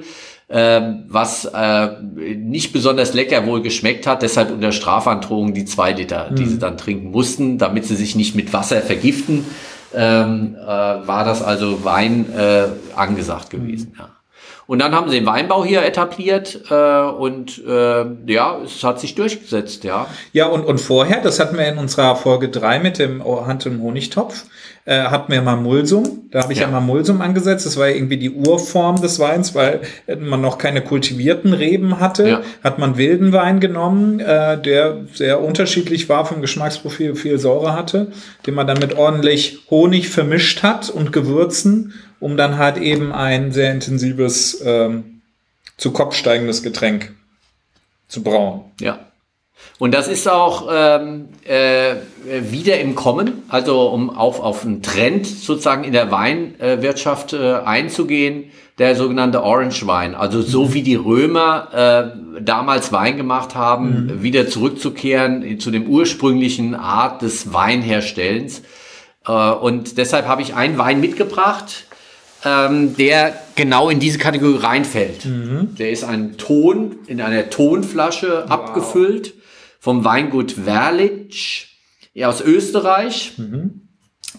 [0.50, 1.88] ähm, was äh,
[2.36, 6.76] nicht besonders lecker wohl geschmeckt hat, deshalb unter Strafandrohung die zwei Liter, die sie dann
[6.76, 9.46] trinken mussten, damit sie sich nicht mit Wasser vergiften,
[9.94, 13.94] ähm, äh, war das also Wein äh, angesagt gewesen.
[13.98, 14.13] Ja.
[14.66, 19.14] Und dann haben sie den Weinbau hier etabliert äh, und äh, ja, es hat sich
[19.14, 20.06] durchgesetzt, ja.
[20.32, 23.82] Ja, und, und vorher, das hatten wir in unserer Folge 3 mit dem Hand- und
[23.82, 24.44] Honigtopf,
[24.86, 26.28] äh, hatten wir mal Mulsum.
[26.30, 26.66] Da habe ich ja.
[26.66, 26.70] Ja.
[26.70, 27.64] mal Mulsum angesetzt.
[27.64, 29.80] Das war irgendwie die Urform des Weins, weil
[30.18, 32.28] man noch keine kultivierten Reben hatte.
[32.28, 32.40] Ja.
[32.62, 38.08] Hat man wilden Wein genommen, äh, der sehr unterschiedlich war vom Geschmacksprofil, viel Säure hatte,
[38.46, 43.52] den man dann mit ordentlich Honig vermischt hat und Gewürzen, um dann halt eben ein
[43.52, 45.22] sehr intensives, ähm,
[45.76, 47.14] zu Kopf steigendes Getränk
[48.08, 48.64] zu brauen.
[48.80, 48.98] Ja.
[49.78, 51.94] Und das ist auch ähm, äh,
[52.26, 58.50] wieder im Kommen, also um auf, auf einen Trend sozusagen in der Weinwirtschaft äh, einzugehen,
[58.78, 60.14] der sogenannte Orange Wein.
[60.14, 66.74] Also so wie die Römer äh, damals Wein gemacht haben, wieder zurückzukehren zu dem ursprünglichen
[66.74, 68.62] Art des Weinherstellens.
[69.26, 71.86] Äh, und deshalb habe ich einen Wein mitgebracht,
[72.44, 75.26] ähm, der genau in diese Kategorie reinfällt.
[75.78, 79.34] Der ist ein Ton in einer Tonflasche abgefüllt
[79.80, 81.68] vom Weingut Werlitsch
[82.14, 83.32] ja, aus Österreich.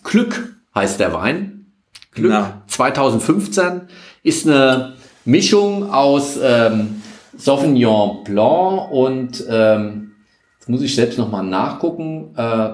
[0.04, 1.68] Glück heißt der Wein.
[2.12, 2.64] Glück Na.
[2.68, 3.82] 2015
[4.24, 4.94] ist eine
[5.26, 7.02] Mischung aus ähm,
[7.38, 10.12] Sauvignon Blanc und ähm,
[10.58, 12.34] jetzt muss ich selbst nochmal nachgucken.
[12.38, 12.70] Äh,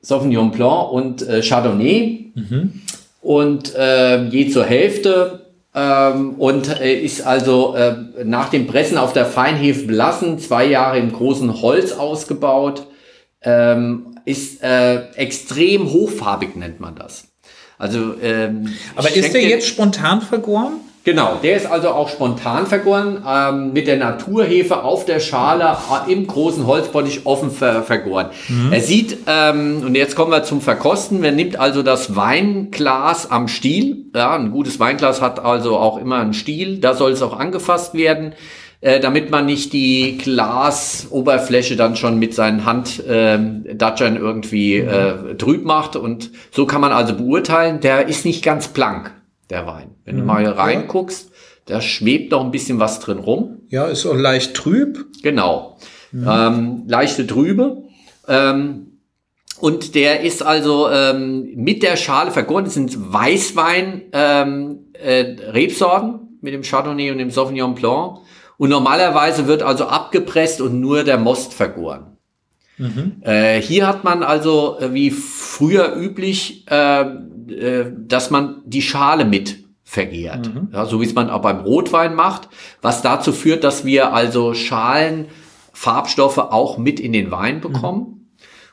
[0.00, 2.32] Sauvignon Blanc und äh, Chardonnay
[3.24, 9.12] und äh, je zur Hälfte ähm, und äh, ist also äh, nach dem Pressen auf
[9.12, 12.86] der Feinhefe belassen, zwei Jahre im großen Holz ausgebaut,
[13.42, 17.28] ähm, ist äh, extrem hochfarbig nennt man das.
[17.78, 20.74] Also, ähm, Aber ist der jetzt spontan vergoren?
[21.04, 26.10] Genau, der ist also auch spontan vergoren, ähm, mit der Naturhefe auf der Schale äh,
[26.10, 28.30] im großen Holzbottich offen ver vergoren.
[28.70, 33.48] Er sieht, ähm, und jetzt kommen wir zum Verkosten, man nimmt also das Weinglas am
[33.48, 37.38] Stiel, ja, ein gutes Weinglas hat also auch immer einen Stiel, da soll es auch
[37.38, 38.32] angefasst werden,
[38.80, 45.96] äh, damit man nicht die Glasoberfläche dann schon mit seinen Handdatschern irgendwie äh, trüb macht.
[45.96, 49.10] Und so kann man also beurteilen, der ist nicht ganz blank,
[49.50, 49.94] der Wein.
[50.04, 51.30] Wenn du mal reinguckst,
[51.66, 53.58] da schwebt noch ein bisschen was drin rum.
[53.68, 55.06] Ja, ist auch leicht trüb.
[55.22, 55.78] Genau.
[56.12, 57.84] Ähm, leichte Trübe.
[58.28, 59.00] Ähm,
[59.60, 62.64] und der ist also ähm, mit der Schale vergoren.
[62.64, 65.34] Das sind Weißwein ähm, äh,
[66.40, 68.18] mit dem Chardonnay und dem Sauvignon Blanc.
[68.58, 72.14] Und normalerweise wird also abgepresst und nur der Most vergoren.
[73.22, 77.04] Äh, hier hat man also äh, wie früher üblich, äh,
[77.50, 80.50] äh, dass man die Schale mit vergehrt.
[80.72, 82.48] Ja, so wie es man auch beim Rotwein macht,
[82.82, 85.26] was dazu führt, dass wir also Schalen,
[85.72, 88.30] Farbstoffe auch mit in den Wein bekommen.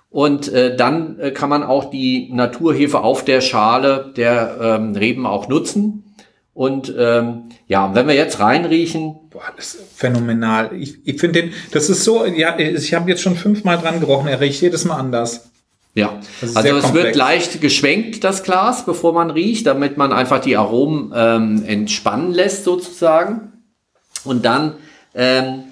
[0.09, 5.25] Und äh, dann äh, kann man auch die Naturhefe auf der Schale der ähm, Reben
[5.25, 6.15] auch nutzen.
[6.53, 10.71] Und ähm, ja, und wenn wir jetzt reinriechen, Boah, das ist phänomenal.
[10.77, 14.27] Ich, ich finde den, das ist so, ja, ich habe jetzt schon fünfmal dran gerochen,
[14.27, 15.50] er riecht jedes Mal anders.
[15.93, 16.93] Ja, also es komplex.
[16.93, 22.31] wird leicht geschwenkt, das Glas, bevor man riecht, damit man einfach die Aromen ähm, entspannen
[22.31, 23.51] lässt sozusagen.
[24.23, 24.75] Und dann
[25.13, 25.63] ähm,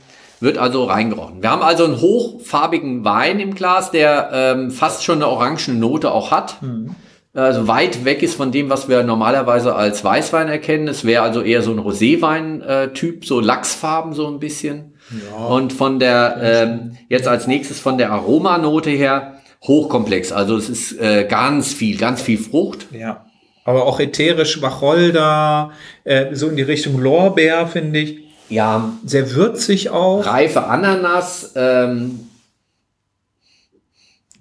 [0.41, 1.41] wird also reingerochen.
[1.41, 6.11] Wir haben also einen hochfarbigen Wein im Glas, der ähm, fast schon eine orangene Note
[6.11, 6.61] auch hat.
[6.61, 6.95] Mhm.
[7.33, 10.87] also weit weg ist von dem, was wir normalerweise als Weißwein erkennen.
[10.87, 14.95] Es wäre also eher so ein Roséwein-Typ, so Lachsfarben so ein bisschen.
[15.11, 15.45] Ja.
[15.45, 20.31] Und von der, ähm, jetzt als nächstes von der Aromanote her, hochkomplex.
[20.31, 22.87] Also es ist äh, ganz viel, ganz viel Frucht.
[22.91, 23.25] Ja.
[23.65, 25.71] Aber auch ätherisch Wacholder,
[26.03, 28.19] äh, so in die Richtung Lorbeer, finde ich.
[28.49, 28.93] Ja.
[29.05, 30.25] Sehr würzig auch.
[30.25, 31.53] Reife Ananas.
[31.55, 32.21] Ähm,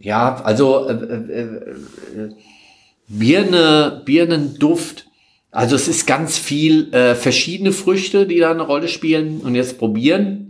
[0.01, 2.31] ja, also äh, äh, äh,
[3.09, 5.07] Birne, Birnenduft.
[5.51, 9.41] Also es ist ganz viel äh, verschiedene Früchte, die da eine Rolle spielen.
[9.41, 10.48] Und jetzt probieren.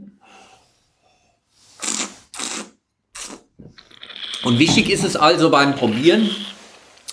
[4.44, 6.30] Und wichtig ist es also beim Probieren,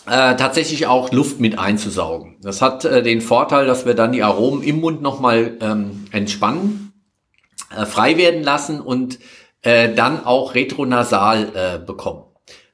[0.07, 2.35] äh, tatsächlich auch Luft mit einzusaugen.
[2.41, 6.93] Das hat äh, den Vorteil, dass wir dann die Aromen im Mund nochmal ähm, entspannen,
[7.75, 9.19] äh, frei werden lassen und
[9.63, 12.23] äh, dann auch retronasal äh, bekommen.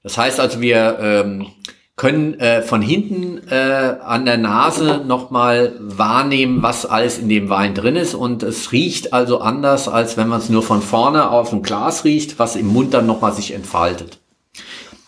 [0.04, 1.48] Das heißt also, wir ähm,
[1.96, 7.76] können äh, von hinten äh, an der Nase nochmal wahrnehmen, was alles in dem Wein
[7.76, 8.16] drin ist.
[8.16, 12.04] Und es riecht also anders, als wenn man es nur von vorne auf dem Glas
[12.04, 14.21] riecht, was im Mund dann nochmal sich entfaltet.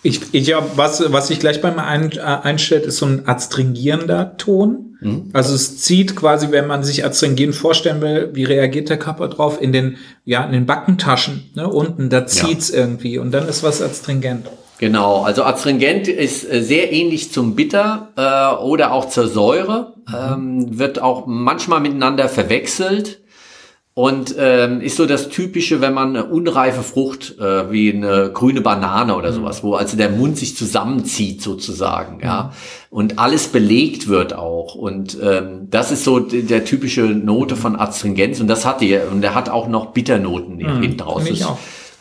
[0.03, 4.37] Ich, ich ja, was, was sich gleich beim ein, äh, einstellt, ist so ein adstringierender
[4.37, 4.97] Ton.
[4.99, 5.29] Mhm.
[5.33, 9.61] Also es zieht quasi, wenn man sich adstringieren vorstellen will, wie reagiert der Körper drauf,
[9.61, 12.79] in den, ja, in den Backentaschen, ne, unten, da zieht's ja.
[12.79, 14.47] irgendwie und dann ist was adstringent.
[14.79, 20.13] Genau, also Astringent ist äh, sehr ähnlich zum Bitter äh, oder auch zur Säure, mhm.
[20.13, 23.19] ähm, wird auch manchmal miteinander verwechselt
[23.95, 28.61] und ähm, ist so das Typische, wenn man eine unreife Frucht äh, wie eine grüne
[28.61, 29.35] Banane oder mhm.
[29.35, 32.97] sowas, wo also der Mund sich zusammenzieht sozusagen, ja, mhm.
[32.97, 38.39] und alles belegt wird auch und ähm, das ist so der typische Note von Astringenz
[38.39, 40.81] und das hat er und er hat auch noch Bitternoten mhm.
[40.81, 41.23] hinten raus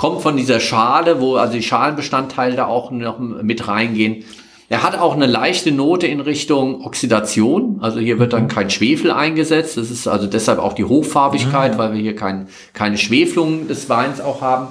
[0.03, 4.25] kommt von dieser Schale, wo also die Schalenbestandteile da auch noch mit reingehen.
[4.73, 7.77] Er hat auch eine leichte Note in Richtung Oxidation.
[7.83, 8.49] Also hier wird dann mhm.
[8.49, 9.77] kein Schwefel eingesetzt.
[9.77, 11.79] Das ist also deshalb auch die Hochfarbigkeit, ja.
[11.79, 14.69] weil wir hier kein, keine Schwefelung des Weins auch haben.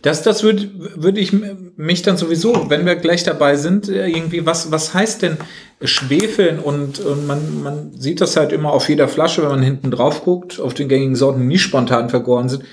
[0.00, 1.34] Das, das würde würd ich
[1.76, 5.36] mich dann sowieso, wenn wir gleich dabei sind, äh, irgendwie, was, was heißt denn
[5.82, 6.58] Schwefeln?
[6.58, 10.24] Und, und man, man sieht das halt immer auf jeder Flasche, wenn man hinten drauf
[10.24, 12.64] guckt, auf den gängigen Sorten, die nie spontan vergoren sind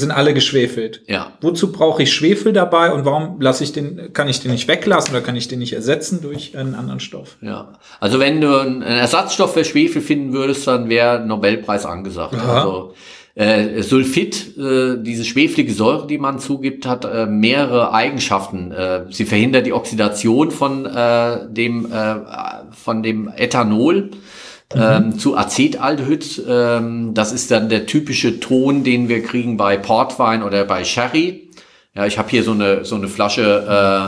[0.00, 1.02] sind alle geschwefelt.
[1.06, 1.32] Ja.
[1.42, 5.14] Wozu brauche ich Schwefel dabei und warum lasse ich den, kann ich den nicht weglassen
[5.14, 7.36] oder kann ich den nicht ersetzen durch einen anderen Stoff?
[7.42, 7.74] Ja.
[8.00, 12.34] Also wenn du einen Ersatzstoff für Schwefel finden würdest, dann wäre Nobelpreis angesagt.
[12.34, 12.60] Aha.
[12.60, 12.94] Also
[13.34, 18.72] äh, Sulfit, äh, diese schweflige Säure, die man zugibt, hat äh, mehrere Eigenschaften.
[18.72, 22.16] Äh, sie verhindert die Oxidation von äh, dem äh,
[22.72, 24.10] von dem Ethanol
[24.74, 25.18] ähm, mhm.
[25.18, 26.42] zu Acetaldehyd.
[26.48, 31.48] Ähm, das ist dann der typische Ton, den wir kriegen bei Portwein oder bei Sherry.
[31.94, 33.66] Ja, ich habe hier so eine so eine Flasche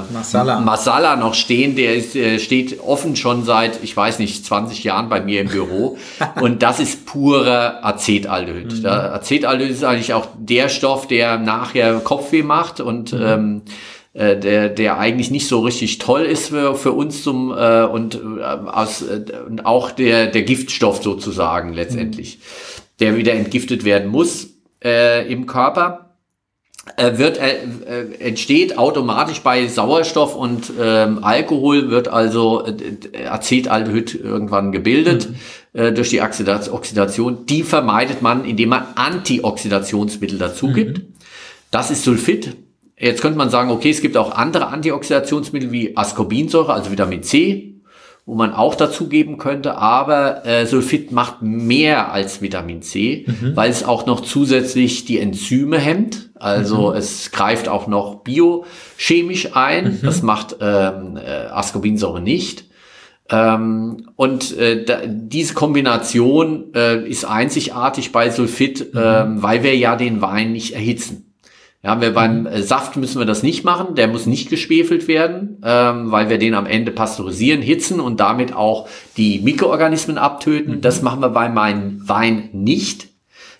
[0.08, 0.60] äh, Masala.
[0.60, 5.10] Masala noch stehen, der ist, äh, steht offen schon seit ich weiß nicht 20 Jahren
[5.10, 5.98] bei mir im Büro
[6.40, 8.80] und das ist purer Acetaldehyd.
[8.80, 8.86] Mhm.
[8.86, 13.22] Acetaldehyd ist eigentlich auch der Stoff, der nachher Kopfweh macht und mhm.
[13.22, 13.62] ähm,
[14.14, 18.14] äh, der, der eigentlich nicht so richtig toll ist für, für uns zum äh, und
[18.14, 19.24] äh, aus äh,
[19.64, 22.82] auch der, der Giftstoff sozusagen letztendlich, mhm.
[23.00, 24.50] der wieder entgiftet werden muss
[24.84, 26.00] äh, im Körper.
[26.96, 34.14] Äh, wird äh, äh, entsteht automatisch bei Sauerstoff und ähm, Alkohol wird also äh, Acetaldehyd
[34.14, 35.80] irgendwann gebildet mhm.
[35.80, 37.46] äh, durch die Oxidation.
[37.46, 40.98] Die vermeidet man, indem man Antioxidationsmittel dazu gibt.
[40.98, 41.14] Mhm.
[41.70, 42.54] Das ist Sulfid,
[43.04, 47.74] Jetzt könnte man sagen, okay, es gibt auch andere Antioxidationsmittel wie Ascorbinsäure, also Vitamin C,
[48.24, 53.54] wo man auch dazu geben könnte, aber äh, Sulfit macht mehr als Vitamin C, mhm.
[53.54, 56.30] weil es auch noch zusätzlich die Enzyme hemmt.
[56.36, 56.96] Also mhm.
[56.96, 59.84] es greift auch noch biochemisch ein.
[59.84, 59.98] Mhm.
[60.02, 62.64] Das macht ähm, äh, Ascorbinsäure nicht.
[63.28, 69.00] Ähm, und äh, da, diese Kombination äh, ist einzigartig bei Sulfit, mhm.
[69.02, 71.23] ähm, weil wir ja den Wein nicht erhitzen.
[71.84, 75.58] Ja, wir beim äh, Saft müssen wir das nicht machen, der muss nicht geschwefelt werden,
[75.62, 80.76] ähm, weil wir den am Ende pasteurisieren, hitzen und damit auch die Mikroorganismen abtöten.
[80.76, 80.80] Mhm.
[80.80, 83.08] Das machen wir bei meinem Wein nicht.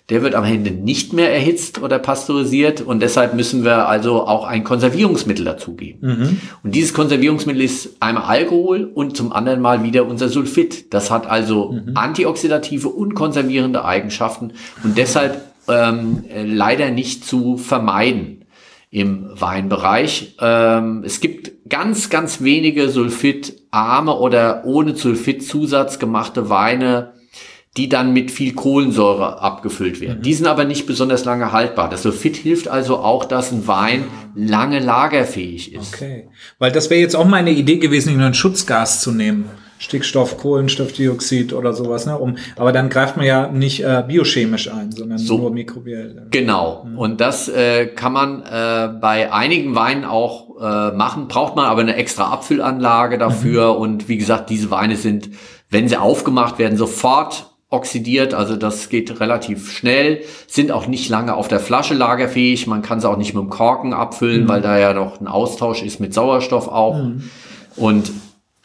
[0.09, 4.45] Der wird am Ende nicht mehr erhitzt oder pasteurisiert und deshalb müssen wir also auch
[4.45, 5.99] ein Konservierungsmittel dazugeben.
[6.01, 6.41] Mhm.
[6.63, 10.93] Und dieses Konservierungsmittel ist einmal Alkohol und zum anderen mal wieder unser Sulfit.
[10.93, 11.91] Das hat also mhm.
[11.95, 18.45] antioxidative und konservierende Eigenschaften und deshalb ähm, leider nicht zu vermeiden
[18.91, 20.35] im Weinbereich.
[20.39, 27.13] Ähm, es gibt ganz, ganz wenige sulfitarme oder ohne Sulfitzusatz gemachte Weine,
[27.77, 30.19] die dann mit viel Kohlensäure abgefüllt werden.
[30.19, 30.23] Mhm.
[30.23, 31.89] Die sind aber nicht besonders lange haltbar.
[31.89, 35.93] Das Sulfit hilft also auch, dass ein Wein lange lagerfähig ist.
[35.93, 39.49] Okay, weil das wäre jetzt auch meine Idee gewesen, ein Schutzgas zu nehmen.
[39.77, 42.17] Stickstoff, Kohlenstoffdioxid oder sowas, ne?
[42.17, 46.27] Um, aber dann greift man ja nicht äh, biochemisch ein, sondern so, nur mikrobiell.
[46.31, 46.85] Genau.
[46.85, 46.97] Mhm.
[46.97, 51.81] Und das äh, kann man äh, bei einigen Weinen auch äh, machen, braucht man aber
[51.81, 53.73] eine extra Abfüllanlage dafür.
[53.73, 53.81] Mhm.
[53.81, 55.29] Und wie gesagt, diese Weine sind,
[55.69, 61.35] wenn sie aufgemacht werden, sofort oxidiert, also das geht relativ schnell, sind auch nicht lange
[61.35, 64.47] auf der Flasche lagerfähig, man kann sie auch nicht mit dem Korken abfüllen, mhm.
[64.47, 66.97] weil da ja noch ein Austausch ist mit Sauerstoff auch.
[66.97, 67.29] Mhm.
[67.75, 68.11] Und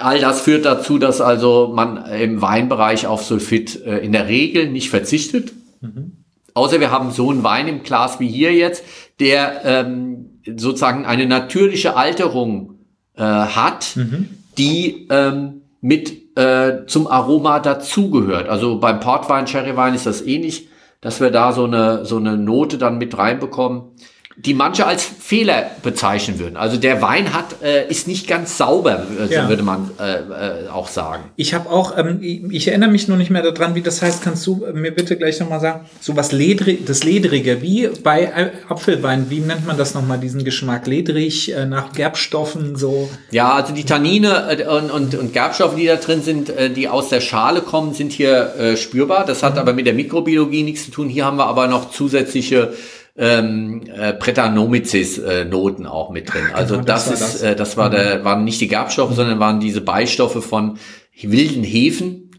[0.01, 4.71] all das führt dazu, dass also man im Weinbereich auf Sulfit äh, in der Regel
[4.71, 5.53] nicht verzichtet.
[5.81, 6.25] Mhm.
[6.55, 8.85] Außer wir haben so einen Wein im Glas wie hier jetzt,
[9.21, 12.81] der ähm, sozusagen eine natürliche Alterung
[13.17, 14.29] äh, hat, mhm.
[14.59, 18.49] die ähm, mit äh, zum Aroma dazugehört.
[18.49, 20.69] Also beim Portwein, Sherrywein ist das ähnlich,
[21.01, 23.93] dass wir da so eine, so eine Note dann mit reinbekommen
[24.37, 26.57] die manche als Fehler bezeichnen würden.
[26.57, 29.49] Also der Wein hat äh, ist nicht ganz sauber, äh, ja.
[29.49, 31.25] würde man äh, äh, auch sagen.
[31.37, 34.23] Ich habe auch, ähm, ich, erinnere mich nur nicht mehr daran, wie das heißt.
[34.23, 39.27] Kannst du mir bitte gleich nochmal sagen, so was Ledri das Ledrige, wie bei Apfelwein,
[39.31, 40.87] wie nennt man das nochmal, diesen Geschmack?
[40.87, 43.11] Ledrig, äh, nach Gerbstoffen, so?
[43.33, 46.89] Ja, also die Tannine äh, und, und, und Gerbstoffe, die da drin sind, äh, die
[46.89, 49.27] aus der Schale kommen, sind hier äh, spürbar.
[49.27, 49.61] Das hat mhm.
[49.61, 51.09] aber mit der Mikrobiologie nichts zu tun.
[51.09, 52.73] Hier haben wir aber noch zusätzliche
[53.17, 56.43] ähm, äh, Pretanomyces-Noten äh, auch mit drin.
[56.53, 57.43] Also genau, das, das ist, das.
[57.43, 60.79] Äh, das war der, waren nicht die Gerbstoffe, sondern waren diese Beistoffe von
[61.21, 62.31] wilden Hefen,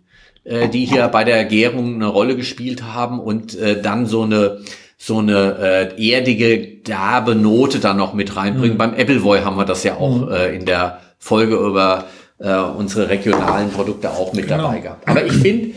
[0.43, 4.59] äh, die hier bei der Gärung eine Rolle gespielt haben und äh, dann so eine
[4.97, 8.75] so eine äh, erdige, derbe Note dann noch mit reinbringen.
[8.75, 8.77] Mhm.
[8.77, 10.31] Beim Appleboy haben wir das ja auch mhm.
[10.31, 12.05] äh, in der Folge über
[12.37, 14.65] äh, unsere regionalen Produkte auch mit genau.
[14.65, 15.07] dabei gehabt.
[15.07, 15.71] Aber ich finde,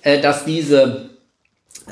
[0.00, 1.09] äh, dass diese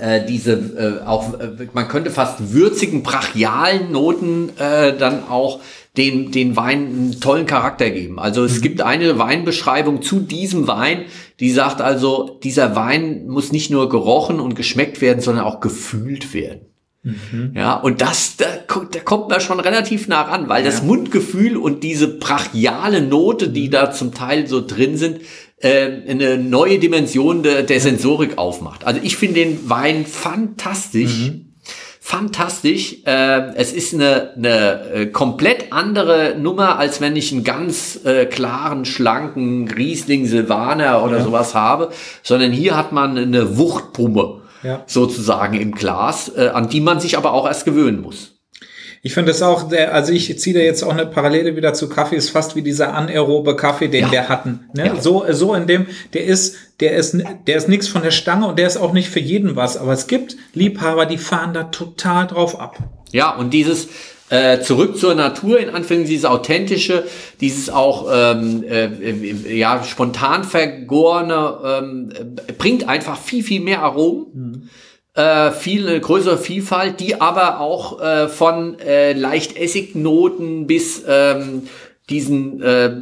[0.00, 5.60] äh, diese äh, auch, äh, man könnte fast würzigen, brachialen Noten äh, dann auch
[5.96, 8.18] den, den Wein einen tollen Charakter geben.
[8.18, 8.62] Also es mhm.
[8.62, 11.06] gibt eine Weinbeschreibung zu diesem Wein,
[11.40, 16.32] die sagt also, dieser Wein muss nicht nur gerochen und geschmeckt werden, sondern auch gefühlt
[16.34, 16.60] werden.
[17.02, 17.52] Mhm.
[17.54, 20.70] Ja, und das, da, da kommt man schon relativ nah ran, weil ja.
[20.70, 25.20] das Mundgefühl und diese brachiale Note, die da zum Teil so drin sind,
[25.60, 28.86] äh, eine neue Dimension de, der Sensorik aufmacht.
[28.86, 31.30] Also ich finde den Wein fantastisch.
[31.30, 31.44] Mhm.
[32.00, 32.98] Fantastisch.
[33.04, 38.24] Äh, es ist eine, eine äh, komplett andere Nummer, als wenn ich einen ganz äh,
[38.24, 41.24] klaren, schlanken Riesling Silvaner oder ja.
[41.24, 41.90] sowas habe,
[42.22, 44.84] sondern hier hat man eine Wuchtpumme ja.
[44.86, 48.37] sozusagen im Glas, äh, an die man sich aber auch erst gewöhnen muss.
[49.02, 51.88] Ich finde es auch, der, also ich ziehe da jetzt auch eine Parallele wieder zu
[51.88, 54.12] Kaffee, ist fast wie dieser anaerobe Kaffee, den ja.
[54.12, 54.68] wir hatten.
[54.74, 54.86] Ne?
[54.86, 55.00] Ja.
[55.00, 58.58] So, so in dem, der ist, der ist, der ist nichts von der Stange und
[58.58, 59.76] der ist auch nicht für jeden was.
[59.76, 62.76] Aber es gibt Liebhaber, die fahren da total drauf ab.
[63.12, 63.88] Ja, und dieses,
[64.30, 67.04] äh, zurück zur Natur, in Anführungszeichen, dieses authentische,
[67.40, 72.12] dieses auch ähm, äh, ja spontan vergorene, ähm,
[72.58, 74.26] bringt einfach viel, viel mehr Aromen.
[74.34, 74.68] Mhm
[75.18, 81.62] äh, viel eine größere Vielfalt, die aber auch äh, von äh, leicht Essignoten bis ähm,
[82.08, 82.94] diesen äh,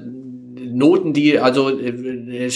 [0.72, 2.48] Noten, die also äh,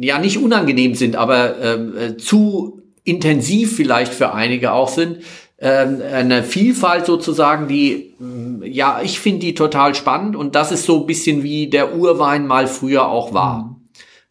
[0.00, 5.18] ja nicht unangenehm sind, aber ähm, äh, zu intensiv vielleicht für einige auch sind,
[5.56, 8.14] äh, eine Vielfalt sozusagen, die
[8.62, 11.96] äh, ja ich finde die total spannend und das ist so ein bisschen wie der
[11.96, 13.64] Urwein mal früher auch war.
[13.64, 13.74] Mhm.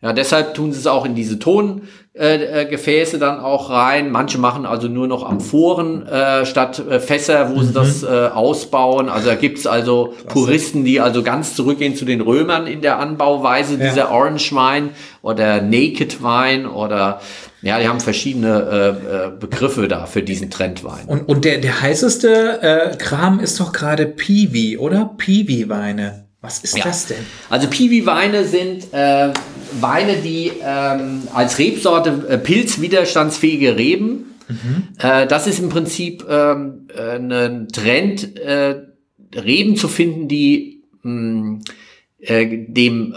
[0.01, 1.83] Ja, deshalb tun sie es auch in diese Ton
[2.15, 4.11] äh, äh, Gefäße dann auch rein.
[4.11, 7.63] Manche machen also nur noch Amphoren äh, statt äh, Fässer, wo mhm.
[7.63, 9.09] sie das äh, ausbauen.
[9.09, 10.27] Also da gibt's also Klasse.
[10.27, 13.89] Puristen, die also ganz zurückgehen zu den Römern in der Anbauweise ja.
[13.89, 14.91] dieser Orange Wein
[15.23, 17.19] oder Naked Wein oder
[17.63, 21.05] ja, die haben verschiedene äh, äh, Begriffe da für diesen Trendwein.
[21.07, 25.15] Und, und der, der heißeste äh, Kram ist doch gerade Piwi, oder?
[25.17, 26.27] Piwi-Weine.
[26.43, 26.83] Was ist ja.
[26.83, 27.25] das denn?
[27.49, 29.31] Also Piwi-Weine sind äh,
[29.79, 34.35] Weine, die ähm, als Rebsorte äh, pilzwiderstandsfähige Reben.
[34.49, 34.89] Mhm.
[34.99, 38.75] Äh, das ist im Prinzip ähm, äh, ein Trend, äh,
[39.33, 41.61] Reben zu finden, die mh, mm,
[42.19, 43.15] äh, dem,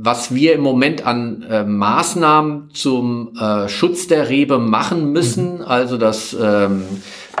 [0.00, 5.62] was wir im Moment an Maßnahmen zum Schutz der Rebe machen müssen, mhm.
[5.62, 6.84] also das ähm,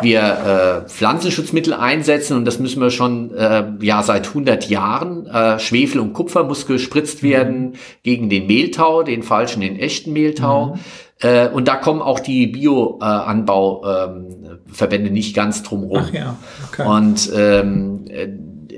[0.02, 5.26] wir äh, Pflanzenschutzmittel einsetzen und das müssen wir schon äh, ja seit 100 Jahren.
[5.26, 7.72] Äh, Schwefel und Kupfer muss gespritzt werden mhm.
[8.02, 10.74] gegen den Mehltau, den falschen, den echten Mehltau.
[10.74, 10.80] Mhm.
[11.20, 16.02] Äh, und da kommen auch die Bioanbauverbände ähm, nicht ganz drum rum.
[16.02, 16.36] Ach ja,
[16.70, 16.86] okay.
[16.86, 18.04] Und ähm,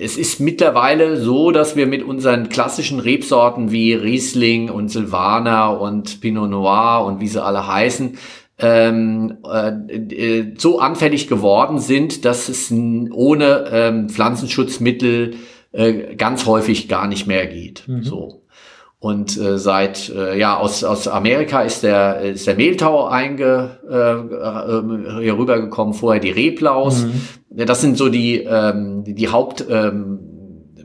[0.00, 6.22] es ist mittlerweile so, dass wir mit unseren klassischen Rebsorten wie Riesling und Silvaner und
[6.22, 8.16] Pinot Noir und wie sie alle heißen,
[8.60, 15.34] ähm, äh, so anfällig geworden sind, dass es ohne ähm, Pflanzenschutzmittel
[15.72, 17.84] äh, ganz häufig gar nicht mehr geht.
[17.86, 18.02] Mhm.
[18.02, 18.42] So.
[18.98, 25.18] Und äh, seit äh, ja aus aus Amerika ist der ist der Mehltau einge äh,
[25.18, 27.04] äh, hier rübergekommen, vorher die Reblaus.
[27.04, 27.64] Mhm.
[27.64, 30.29] Das sind so die ähm, die Haupt ähm,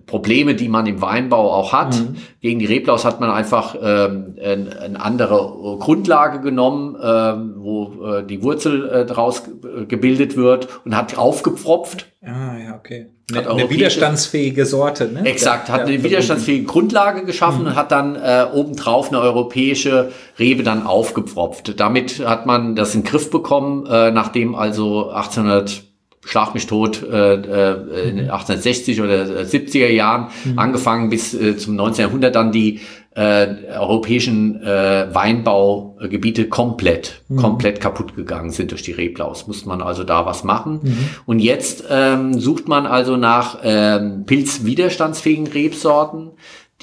[0.05, 1.95] Probleme, die man im Weinbau auch hat.
[1.95, 2.15] Mhm.
[2.41, 8.23] Gegen die Reblaus hat man einfach ähm, eine, eine andere Grundlage genommen, ähm, wo äh,
[8.25, 9.43] die Wurzel äh, daraus
[9.87, 12.07] gebildet wird und hat aufgepfropft.
[12.23, 13.07] Ah, ja, okay.
[13.31, 15.25] Eine, eine widerstandsfähige Sorte, ne?
[15.25, 17.67] Exakt, hat eine widerstandsfähige Grundlage geschaffen mhm.
[17.67, 21.79] und hat dann äh, obendrauf eine europäische Rebe dann aufgepfropft.
[21.79, 25.83] Damit hat man das in den Griff bekommen, äh, nachdem also 1800
[26.25, 30.57] Schlag mich tot, äh, äh, in 1860 oder 70er Jahren mhm.
[30.57, 32.81] angefangen bis äh, zum 1900 dann die
[33.15, 33.47] äh,
[33.77, 37.37] europäischen äh, Weinbaugebiete komplett, mhm.
[37.37, 39.47] komplett kaputt gegangen sind durch die Reblaus.
[39.47, 40.79] Musste man also da was machen.
[40.83, 40.97] Mhm.
[41.25, 46.31] Und jetzt ähm, sucht man also nach ähm, pilzwiderstandsfähigen Rebsorten,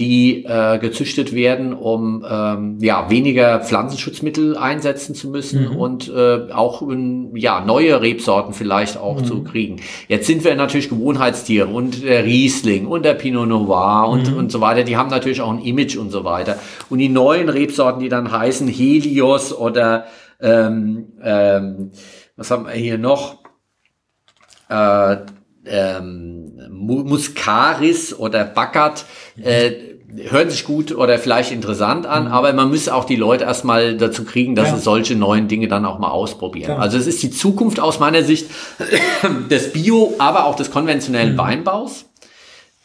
[0.02, 5.76] die äh, gezüchtet werden, um ähm, ja weniger Pflanzenschutzmittel einsetzen zu müssen mhm.
[5.76, 9.24] und äh, auch in, ja neue Rebsorten vielleicht auch mhm.
[9.24, 9.76] zu kriegen.
[10.08, 14.38] Jetzt sind wir natürlich Gewohnheitstiere und der Riesling und der Pinot Noir und mhm.
[14.38, 14.82] und so weiter.
[14.82, 16.58] Die haben natürlich auch ein Image und so weiter.
[16.90, 20.06] Und die neuen Rebsorten, die dann heißen Helios oder
[20.40, 21.92] ähm, ähm,
[22.34, 23.38] was haben wir hier noch?
[24.68, 25.18] Äh,
[25.64, 29.04] ähm, Muscaris oder Backert
[29.40, 32.32] äh, hören sich gut oder vielleicht interessant an, mhm.
[32.32, 34.76] aber man müsste auch die Leute erstmal dazu kriegen, dass ja.
[34.76, 36.66] sie solche neuen Dinge dann auch mal ausprobieren.
[36.66, 36.80] Klar.
[36.80, 38.50] Also es ist die Zukunft aus meiner Sicht
[39.50, 41.38] des Bio, aber auch des konventionellen mhm.
[41.38, 42.06] Weinbaus.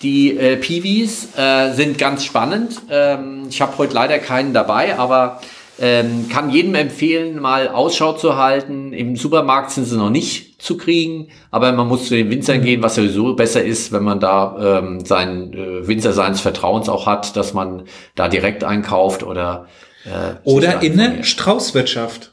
[0.04, 2.82] Die äh, Piwis äh, sind ganz spannend.
[2.90, 5.42] Ähm, ich habe heute leider keinen dabei, aber
[5.80, 8.94] ähm, kann jedem empfehlen, mal Ausschau zu halten.
[8.94, 12.82] Im Supermarkt sind sie noch nicht zu kriegen, aber man muss zu den Winzern gehen,
[12.82, 17.36] was sowieso besser ist, wenn man da ähm, seinen äh, Winzer seines Vertrauens auch hat,
[17.36, 17.84] dass man
[18.16, 19.68] da direkt einkauft oder
[20.06, 22.32] äh, oder in eine Straußwirtschaft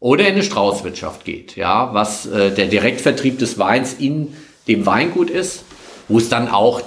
[0.00, 4.34] oder in eine Straußwirtschaft geht, ja, was äh, der Direktvertrieb des Weins in
[4.68, 5.64] dem Weingut ist,
[6.08, 6.80] wo es dann auch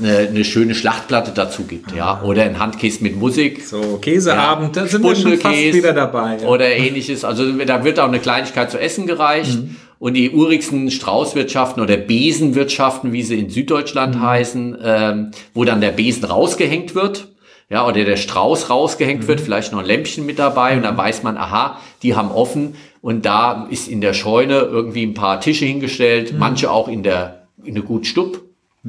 [0.00, 1.96] eine, eine schöne Schlachtplatte dazu gibt, ah.
[1.96, 3.64] ja, oder ein Handkäse mit Musik.
[3.64, 4.82] So, Käseabend, ja.
[4.82, 6.38] da sind wir schon fast wieder dabei.
[6.42, 6.48] Ja.
[6.48, 7.24] Oder ähnliches.
[7.24, 9.56] Also da wird auch eine Kleinigkeit zu essen gereicht.
[9.56, 9.76] Mhm.
[10.00, 14.22] Und die urigsten Straußwirtschaften oder Besenwirtschaften, wie sie in Süddeutschland mhm.
[14.22, 17.28] heißen, ähm, wo dann der Besen rausgehängt wird,
[17.70, 19.28] ja, oder der Strauß rausgehängt mhm.
[19.28, 20.98] wird, vielleicht noch ein Lämpchen mit dabei und dann mhm.
[20.98, 25.40] weiß man, aha, die haben offen und da ist in der Scheune irgendwie ein paar
[25.40, 26.38] Tische hingestellt, mhm.
[26.38, 28.06] manche auch in der in der Gut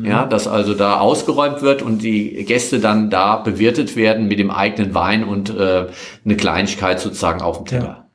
[0.03, 4.51] Ja, dass also da ausgeräumt wird und die Gäste dann da bewirtet werden mit dem
[4.51, 5.87] eigenen Wein und äh,
[6.25, 7.85] eine Kleinigkeit sozusagen auf dem Teller.
[7.85, 8.05] Ja.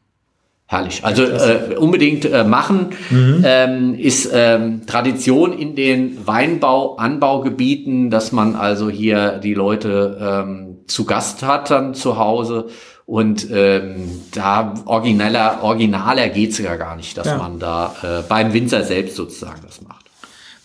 [0.70, 1.04] Herrlich.
[1.04, 3.42] Also äh, unbedingt äh, machen mhm.
[3.44, 11.06] ähm, ist ähm, Tradition in den Weinbau-Anbaugebieten, dass man also hier die Leute ähm, zu
[11.06, 12.68] Gast hat dann zu Hause.
[13.04, 17.38] Und ähm, da origineller, originaler geht's ja gar nicht, dass ja.
[17.38, 19.99] man da äh, beim Winzer selbst sozusagen das macht.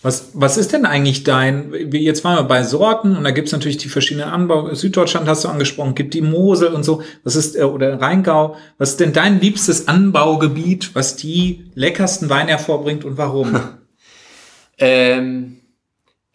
[0.06, 3.78] Was, was ist denn eigentlich dein, jetzt waren wir bei Sorten und da gibt's natürlich
[3.78, 7.64] die verschiedenen Anbau, Süddeutschland hast du angesprochen, gibt die Mosel und so, was ist, äh,
[7.64, 13.58] oder Rheingau, was ist denn dein liebstes Anbaugebiet, was die leckersten Weine hervorbringt und warum?
[14.78, 15.55] ähm,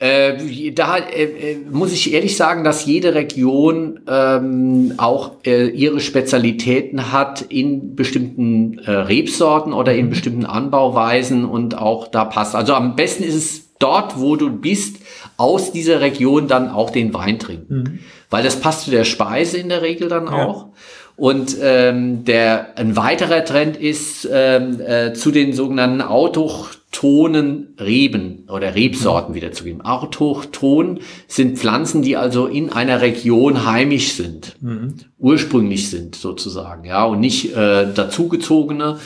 [0.02, 6.00] äh, da äh, äh, muss ich ehrlich sagen, dass jede Region ähm, auch äh, ihre
[6.00, 10.10] Spezialitäten hat in bestimmten äh, Rebsorten oder in mhm.
[10.10, 12.56] bestimmten Anbauweisen und auch da passt.
[12.56, 14.98] Also am besten ist es dort, wo du bist,
[15.38, 17.76] aus dieser Region dann auch den Wein trinken.
[17.76, 18.00] Mhm.
[18.32, 20.46] Weil das passt zu der Speise in der Regel dann ja.
[20.46, 20.70] auch.
[21.16, 26.02] Und ähm, der ein weiterer Trend ist ähm, äh, zu den sogenannten
[26.92, 29.82] autochthonen Reben oder Rebsorten wiederzugeben.
[29.82, 34.96] Autochthon sind Pflanzen, die also in einer Region heimisch sind, mhm.
[35.18, 39.00] ursprünglich sind sozusagen, ja, und nicht äh, dazugezogene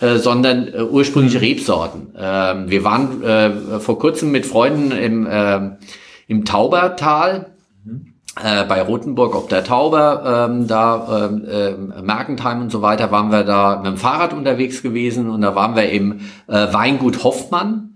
[0.00, 1.44] äh, sondern äh, ursprüngliche mhm.
[1.44, 2.14] Rebsorten.
[2.16, 5.60] Ähm, wir waren äh, vor kurzem mit Freunden im, äh,
[6.28, 7.51] im Taubertal.
[8.40, 13.30] Äh, bei Rothenburg ob der Tauber, ähm, da ähm, äh, Mergentheim und so weiter, waren
[13.30, 17.88] wir da mit dem Fahrrad unterwegs gewesen und da waren wir im äh, Weingut Hoffmann.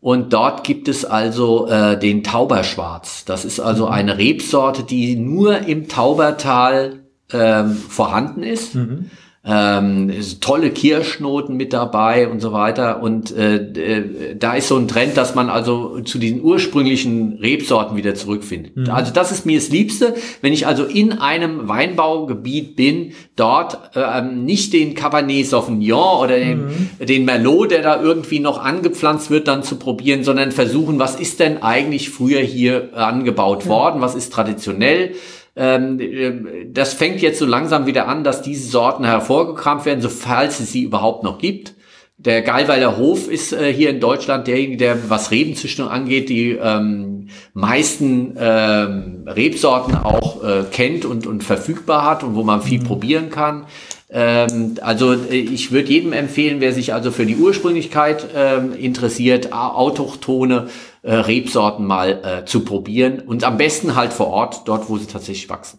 [0.00, 3.24] Und dort gibt es also äh, den Tauberschwarz.
[3.24, 3.92] Das ist also mhm.
[3.92, 7.00] eine Rebsorte, die nur im Taubertal
[7.32, 8.74] ähm, vorhanden ist.
[8.74, 9.10] Mhm
[9.48, 13.00] ähm, tolle Kirschnoten mit dabei und so weiter.
[13.00, 17.96] Und äh, äh, da ist so ein Trend, dass man also zu diesen ursprünglichen Rebsorten
[17.96, 18.76] wieder zurückfindet.
[18.76, 18.90] Mhm.
[18.90, 24.44] Also das ist mir das Liebste, wenn ich also in einem Weinbaugebiet bin, dort ähm,
[24.44, 27.06] nicht den Cabernet Sauvignon oder den, mhm.
[27.06, 31.38] den Merlot, der da irgendwie noch angepflanzt wird, dann zu probieren, sondern versuchen, was ist
[31.38, 33.70] denn eigentlich früher hier angebaut ja.
[33.70, 35.12] worden, was ist traditionell
[35.56, 40.10] ähm, äh, das fängt jetzt so langsam wieder an, dass diese Sorten hervorgekramt werden, so
[40.10, 41.74] falls es sie überhaupt noch gibt.
[42.18, 47.28] Der Geilweiler Hof ist äh, hier in Deutschland derjenige, der, was Rebenzüchtung angeht, die ähm,
[47.52, 52.84] meisten ähm, Rebsorten auch äh, kennt und, und verfügbar hat und wo man viel mhm.
[52.84, 53.66] probieren kann.
[54.08, 59.52] Ähm, also äh, ich würde jedem empfehlen, wer sich also für die Ursprünglichkeit ähm, interessiert,
[59.52, 60.68] autochtone
[61.06, 65.06] äh, Rebsorten mal äh, zu probieren und am besten halt vor Ort, dort wo sie
[65.06, 65.78] tatsächlich wachsen.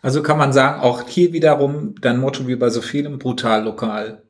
[0.00, 4.22] Also kann man sagen, auch hier wiederum dein Motto wie bei so vielem brutal lokal.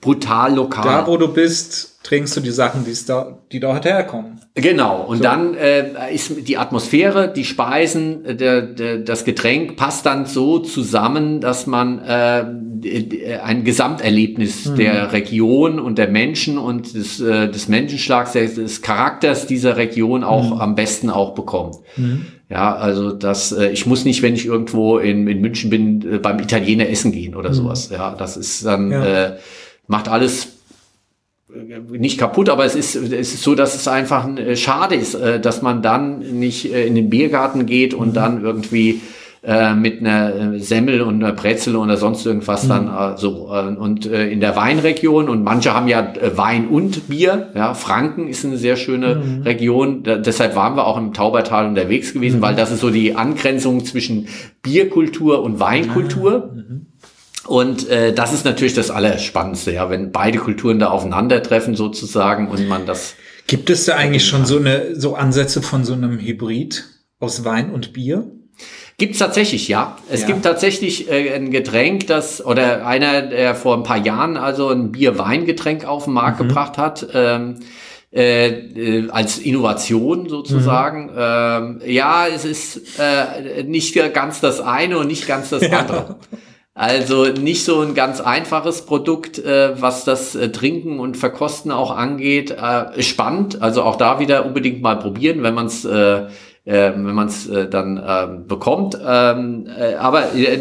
[0.00, 0.84] Brutal lokal.
[0.84, 4.40] Da wo du bist, trinkst du die Sachen, die da, die dort herkommen.
[4.54, 5.02] Genau.
[5.02, 5.22] Und so.
[5.22, 10.58] dann äh, ist die Atmosphäre, die Speisen, äh, der, der, das Getränk passt dann so
[10.58, 12.44] zusammen, dass man äh,
[13.42, 14.76] ein Gesamterlebnis mhm.
[14.76, 20.54] der Region und der Menschen und des, äh, des Menschenschlags, des Charakters dieser Region auch
[20.54, 20.60] mhm.
[20.60, 21.76] am besten auch bekommt.
[21.96, 22.26] Mhm.
[22.48, 26.18] Ja, also das, äh, ich muss nicht, wenn ich irgendwo in, in München bin, äh,
[26.18, 27.54] beim Italiener essen gehen oder mhm.
[27.54, 27.90] sowas.
[27.92, 29.04] Ja, das ist dann, ja.
[29.04, 29.36] äh,
[29.86, 30.59] macht alles
[31.90, 35.40] nicht kaputt, aber es ist, es ist so, dass es einfach äh, schade ist, äh,
[35.40, 38.14] dass man dann nicht äh, in den Biergarten geht und mhm.
[38.14, 39.00] dann irgendwie
[39.42, 42.68] mit einer Semmel und einer Brezel oder sonst irgendwas mhm.
[42.68, 48.28] dann so und in der Weinregion und manche haben ja Wein und Bier ja Franken
[48.28, 49.42] ist eine sehr schöne mhm.
[49.44, 52.42] Region da, deshalb waren wir auch im Taubertal unterwegs gewesen mhm.
[52.42, 54.28] weil das ist so die Angrenzung zwischen
[54.60, 56.89] Bierkultur und Weinkultur ah.
[57.46, 62.68] Und äh, das ist natürlich das Allerspannendste, ja, wenn beide Kulturen da aufeinandertreffen sozusagen und
[62.68, 63.14] man das.
[63.46, 66.84] Gibt es da eigentlich schon so eine so Ansätze von so einem Hybrid
[67.18, 68.30] aus Wein und Bier?
[68.98, 69.96] Gibt's tatsächlich, ja.
[70.10, 70.26] Es ja.
[70.26, 74.92] gibt tatsächlich äh, ein Getränk, das, oder einer, der vor ein paar Jahren also ein
[74.92, 76.48] Bier-Wein-Getränk auf den Markt mhm.
[76.48, 77.60] gebracht hat, ähm,
[78.12, 81.06] äh, äh, als Innovation sozusagen.
[81.06, 81.16] Mhm.
[81.16, 86.18] Ähm, ja, es ist äh, nicht ganz das eine und nicht ganz das andere.
[86.30, 86.38] Ja.
[86.80, 91.94] Also nicht so ein ganz einfaches Produkt, äh, was das äh, Trinken und Verkosten auch
[91.94, 92.52] angeht.
[92.52, 96.22] Äh, spannend, also auch da wieder unbedingt mal probieren, wenn man es äh,
[96.64, 98.96] äh, wenn man es äh, dann ähm, bekommt.
[99.06, 100.58] Ähm, äh, aber äh,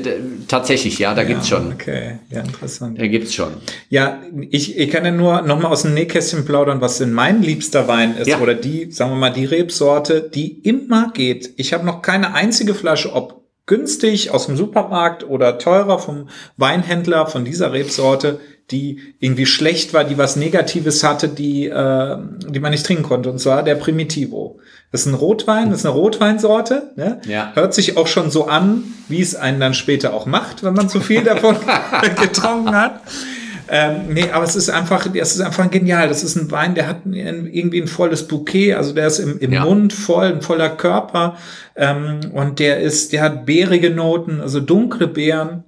[0.50, 1.72] tatsächlich, ja, da ja, gibt's schon.
[1.72, 3.00] Okay, ja, interessant.
[3.00, 3.54] Da gibt's schon.
[3.90, 7.42] Ja, ich, ich kann ja nur noch mal aus dem Nähkästchen plaudern, was denn mein
[7.42, 8.40] liebster Wein ist ja.
[8.40, 11.54] oder die, sagen wir mal, die Rebsorte, die immer geht.
[11.56, 13.39] Ich habe noch keine einzige Flasche, ob
[13.70, 18.40] günstig aus dem Supermarkt oder teurer vom Weinhändler von dieser Rebsorte,
[18.72, 22.18] die irgendwie schlecht war, die was Negatives hatte, die, äh,
[22.48, 23.30] die man nicht trinken konnte.
[23.30, 24.60] Und zwar der Primitivo.
[24.92, 26.92] Das ist ein Rotwein, das ist eine Rotweinsorte.
[26.96, 27.22] Ne?
[27.28, 27.52] Ja.
[27.54, 30.90] Hört sich auch schon so an, wie es einen dann später auch macht, wenn man
[30.90, 31.56] zu viel davon
[32.20, 33.02] getrunken hat.
[33.70, 36.08] Ähm, nee, aber es ist einfach, es ist einfach genial.
[36.08, 39.54] Das ist ein Wein, der hat irgendwie ein volles Bouquet, also der ist im, im
[39.54, 39.64] ja.
[39.64, 41.38] Mund voll, ein voller Körper.
[41.76, 45.64] Ähm, und der ist, der hat beerige Noten, also dunkle Beeren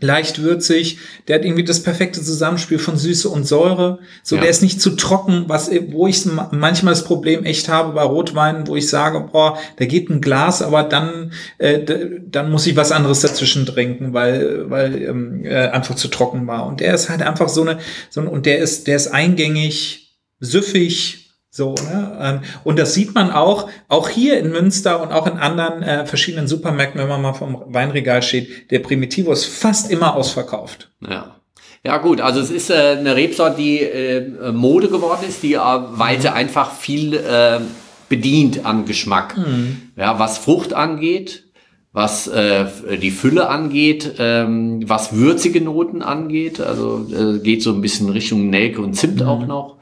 [0.00, 4.00] leicht würzig, der hat irgendwie das perfekte Zusammenspiel von Süße und Säure.
[4.22, 4.42] So, ja.
[4.42, 8.66] der ist nicht zu trocken, was, wo ich manchmal das Problem echt habe bei Rotweinen,
[8.66, 11.80] wo ich sage, boah, da geht ein Glas, aber dann, äh,
[12.26, 16.66] dann muss ich was anderes dazwischen trinken, weil, weil ähm, äh, einfach zu trocken war.
[16.66, 17.78] Und der ist halt einfach so eine,
[18.10, 21.23] so ein, und der ist, der ist eingängig, süffig,
[21.56, 22.18] so, ne?
[22.20, 26.04] Ähm, und das sieht man auch, auch hier in Münster und auch in anderen äh,
[26.04, 30.90] verschiedenen Supermärkten, wenn man mal vom Weinregal steht, der Primitivo ist fast immer ausverkauft.
[31.08, 31.36] Ja.
[31.84, 35.58] Ja gut, also es ist äh, eine Rebsorte, die äh, Mode geworden ist, die äh,
[35.60, 37.60] weil sie einfach viel äh,
[38.08, 39.36] bedient an Geschmack.
[39.36, 39.92] Mhm.
[39.96, 41.44] Ja, was Frucht angeht,
[41.92, 42.64] was äh,
[43.00, 48.50] die Fülle angeht, ähm, was würzige Noten angeht, also äh, geht so ein bisschen Richtung
[48.50, 49.28] Nelke und Zimt mhm.
[49.28, 49.76] auch noch.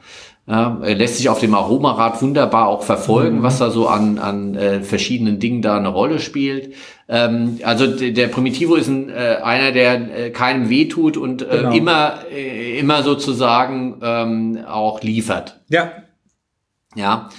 [0.45, 3.43] Ja, lässt sich auf dem Aromarad wunderbar auch verfolgen, mhm.
[3.43, 6.73] was da so an, an äh, verschiedenen Dingen da eine Rolle spielt.
[7.07, 11.71] Ähm, also der Primitivo ist ein, äh, einer, der äh, keinem wehtut und äh, genau.
[11.71, 15.61] immer, äh, immer sozusagen ähm, auch liefert.
[15.69, 15.93] Ja.
[16.93, 17.29] Ja.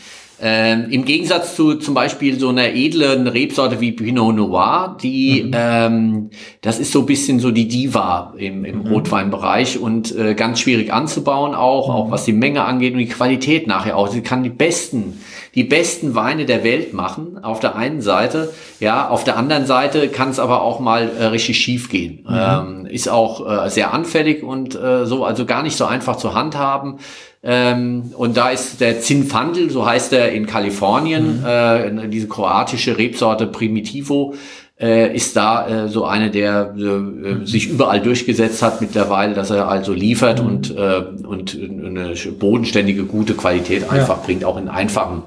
[0.41, 5.53] Ähm, Im Gegensatz zu zum Beispiel so einer edlen Rebsorte wie Pinot Noir, die mhm.
[5.55, 6.31] ähm,
[6.61, 8.87] das ist so ein bisschen so die Diva im, im mhm.
[8.89, 11.95] Rotweinbereich und äh, ganz schwierig anzubauen auch, mhm.
[11.95, 14.09] auch was die Menge angeht und die Qualität nachher auch.
[14.09, 15.21] Sie kann die besten
[15.55, 18.53] die besten Weine der Welt machen, auf der einen Seite.
[18.81, 22.25] Ja, auf der anderen Seite kann es aber auch mal äh, richtig schief gehen.
[22.29, 22.37] Mhm.
[22.37, 26.35] Ähm, ist auch äh, sehr anfällig und äh, so, also gar nicht so einfach zu
[26.35, 26.99] handhaben.
[27.43, 31.47] Ähm, und da ist der Zinfandel, so heißt er in Kalifornien, mhm.
[31.47, 34.35] äh, diese kroatische Rebsorte Primitivo,
[34.81, 39.69] äh, ist da äh, so eine, der äh, sich überall durchgesetzt hat mittlerweile, dass er
[39.69, 40.49] also liefert mhm.
[40.49, 44.23] und, äh, und eine bodenständige, gute Qualität einfach ja.
[44.25, 45.25] bringt, auch in einfachen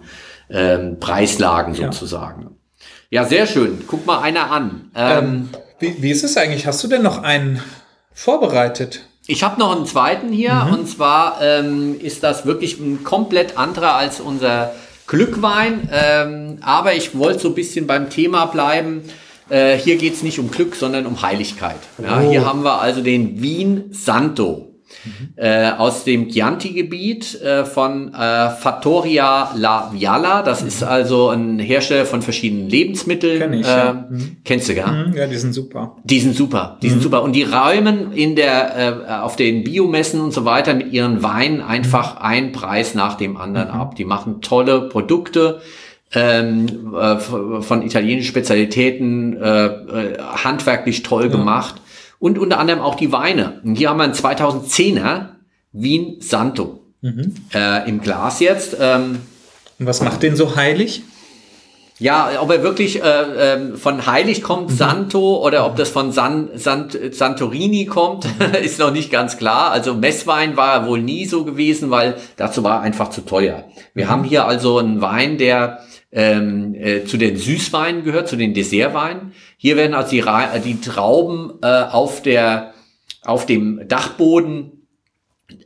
[0.49, 2.57] ähm, Preislagen sozusagen.
[3.09, 3.21] Ja.
[3.21, 3.27] ja.
[3.27, 3.83] sehr schön.
[3.87, 4.91] Guck mal einer an.
[4.95, 6.67] Ähm, ähm, wie, wie ist es eigentlich?
[6.67, 7.61] Hast du denn noch einen
[8.13, 9.05] vorbereitet?
[9.27, 10.73] Ich habe noch einen zweiten hier mhm.
[10.73, 14.73] und zwar ähm, ist das wirklich ein komplett anderer als unser
[15.05, 19.03] Glückwein, ähm, aber ich wollte so ein bisschen beim Thema bleiben.
[19.49, 21.79] Äh, hier geht es nicht um Glück, sondern um Heiligkeit.
[22.01, 22.29] Ja, oh.
[22.29, 24.67] Hier haben wir also den Wien Santo.
[25.03, 25.33] Mhm.
[25.35, 30.41] Äh, aus dem Chianti-Gebiet äh, von äh, Fattoria La Viala.
[30.43, 30.67] Das mhm.
[30.67, 33.39] ist also ein Hersteller von verschiedenen Lebensmitteln.
[33.39, 34.07] Kenn ich, ja.
[34.09, 34.37] mhm.
[34.45, 34.87] Kennst du, ja?
[34.87, 35.97] Mhm, ja, die sind super.
[36.03, 37.03] Die sind super, die sind mhm.
[37.03, 37.23] super.
[37.23, 41.61] Und die räumen in der, äh, auf den Biomessen und so weiter mit ihren Weinen
[41.61, 42.25] einfach mhm.
[42.25, 43.95] einen Preis nach dem anderen ab.
[43.95, 45.61] Die machen tolle Produkte
[46.13, 51.29] ähm, äh, von italienischen Spezialitäten, äh, äh, handwerklich toll ja.
[51.29, 51.75] gemacht
[52.19, 53.61] und unter anderem auch die Weine.
[53.63, 55.29] Und hier haben wir einen 2010er
[55.73, 57.35] Wien Santo mhm.
[57.53, 58.77] äh, im Glas jetzt.
[58.79, 59.19] Ähm,
[59.79, 61.03] und was macht den so heilig?
[61.99, 64.75] Ja, ob er wirklich äh, äh, von heilig kommt, mhm.
[64.75, 68.27] Santo, oder ob das von San, San, Santorini kommt,
[68.61, 69.71] ist noch nicht ganz klar.
[69.71, 73.63] Also Messwein war er wohl nie so gewesen, weil dazu war er einfach zu teuer.
[73.95, 74.09] Wir mhm.
[74.09, 75.79] haben hier also einen Wein, der
[76.11, 79.33] ähm, äh, zu den Süßweinen gehört, zu den Dessertweinen.
[79.57, 80.23] Hier werden also die,
[80.63, 82.73] die Trauben äh, auf, der,
[83.23, 84.71] auf dem Dachboden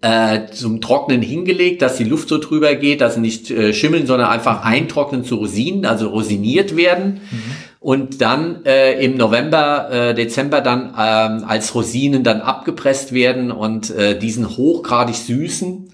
[0.01, 4.05] äh, zum Trocknen hingelegt, dass die Luft so drüber geht, dass sie nicht äh, schimmeln,
[4.05, 7.21] sondern einfach eintrocknen zu Rosinen, also rosiniert werden.
[7.31, 7.41] Mhm.
[7.79, 13.89] Und dann äh, im November, äh, Dezember dann ähm, als Rosinen dann abgepresst werden und
[13.89, 15.91] äh, diesen hochgradig süßen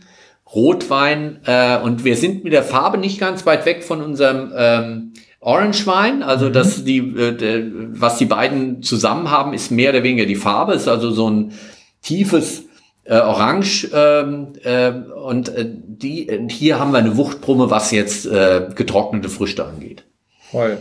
[0.53, 5.13] Rotwein äh, und wir sind mit der Farbe nicht ganz weit weg von unserem ähm,
[5.39, 6.23] Orange Wein.
[6.23, 6.53] Also mhm.
[6.53, 10.73] das die, äh, was die beiden zusammen haben, ist mehr oder weniger die Farbe.
[10.73, 11.53] Ist also so ein
[12.01, 12.63] tiefes
[13.03, 18.67] äh, Orange ähm, äh, und äh, die hier haben wir eine Wuchtbrumme, was jetzt äh,
[18.73, 20.03] getrocknete Früchte angeht.
[20.51, 20.77] Voll,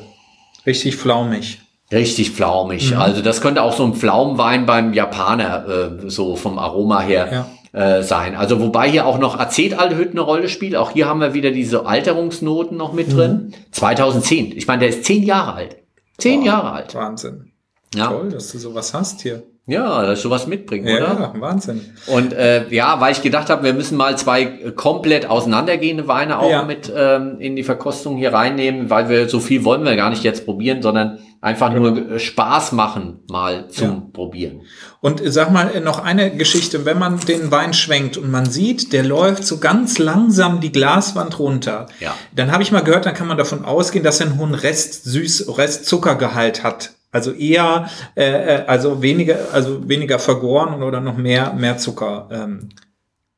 [0.64, 1.61] richtig flaumig.
[1.93, 2.91] Richtig flaumig.
[2.91, 2.99] Mhm.
[2.99, 7.47] Also das könnte auch so ein Pflaumenwein beim Japaner äh, so vom Aroma her ja
[7.77, 8.35] äh, sein.
[8.35, 10.77] Also wobei hier auch noch Acetaldehyd eine Rolle spielt.
[10.77, 13.53] Auch hier haben wir wieder diese Alterungsnoten noch mit drin.
[13.53, 13.72] Mhm.
[13.72, 14.57] 2010.
[14.57, 15.77] Ich meine, der ist zehn Jahre alt.
[16.16, 16.95] Zehn wow, Jahre alt.
[16.95, 17.53] Wahnsinn.
[17.95, 18.09] Ja.
[18.09, 19.43] Toll, dass du sowas hast hier.
[19.69, 21.33] Ja, dass du was mitbringen, ja, oder?
[21.35, 21.81] Ja, Wahnsinn.
[22.07, 24.45] Und äh, ja, weil ich gedacht habe, wir müssen mal zwei
[24.77, 26.62] komplett auseinandergehende Weine auch ja.
[26.62, 30.23] mit ähm, in die Verkostung hier reinnehmen, weil wir so viel wollen wir gar nicht
[30.23, 31.91] jetzt probieren, sondern einfach genau.
[31.91, 34.03] nur Spaß machen mal zum ja.
[34.12, 34.62] Probieren.
[35.01, 39.03] Und sag mal noch eine Geschichte, wenn man den Wein schwenkt und man sieht, der
[39.03, 42.14] läuft so ganz langsam die Glaswand runter, ja.
[42.33, 45.05] dann habe ich mal gehört, dann kann man davon ausgehen, dass er einen hohen Rest
[45.05, 46.95] Süß, Restzuckergehalt hat.
[47.17, 52.69] Also eher, äh, äh, also weniger, also weniger vergoren oder noch mehr, mehr Zucker ähm,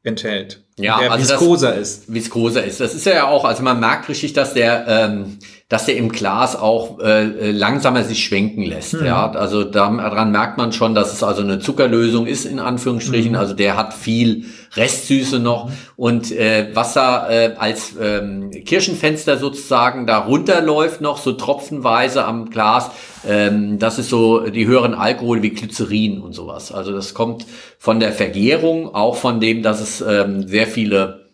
[0.03, 0.65] enthält.
[0.77, 2.13] Ja, der also viskoser ist.
[2.13, 2.81] Viskoser ist.
[2.81, 6.57] Das ist ja auch, also man merkt richtig, dass der, ähm, dass der im Glas
[6.57, 8.95] auch äh, langsamer sich schwenken lässt.
[8.95, 9.05] Mhm.
[9.05, 13.33] Ja, also daran merkt man schon, dass es also eine Zuckerlösung ist in Anführungsstrichen.
[13.33, 13.39] Mhm.
[13.39, 14.47] Also der hat viel
[14.77, 15.73] Restsüße noch mhm.
[15.97, 22.49] und äh, was da äh, als ähm, Kirchenfenster sozusagen da runterläuft noch so tropfenweise am
[22.49, 22.91] Glas.
[23.27, 26.73] Ähm, das ist so die höheren Alkohol wie Glycerin und sowas.
[26.73, 27.45] Also das kommt
[27.79, 31.29] von der Vergärung, auch von dem, dass es ähm, sehr viele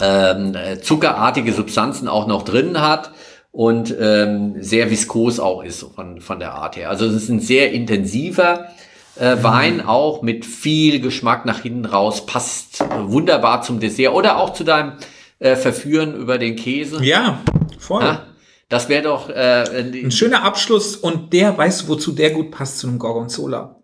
[0.00, 3.10] ähm, zuckerartige Substanzen auch noch drin hat
[3.56, 6.90] und ähm, sehr viskos auch ist von, von der Art her.
[6.90, 8.66] Also es ist ein sehr intensiver
[9.18, 9.88] äh, Wein, mhm.
[9.88, 14.92] auch mit viel Geschmack nach hinten raus, passt wunderbar zum Dessert oder auch zu deinem
[15.38, 17.02] äh, Verführen über den Käse.
[17.02, 17.40] Ja,
[17.78, 18.02] voll.
[18.02, 18.26] Ja?
[18.68, 19.64] Das wäre doch äh,
[20.04, 23.80] ein schöner Abschluss und der weiß, wozu der gut passt zu einem Gorgonzola.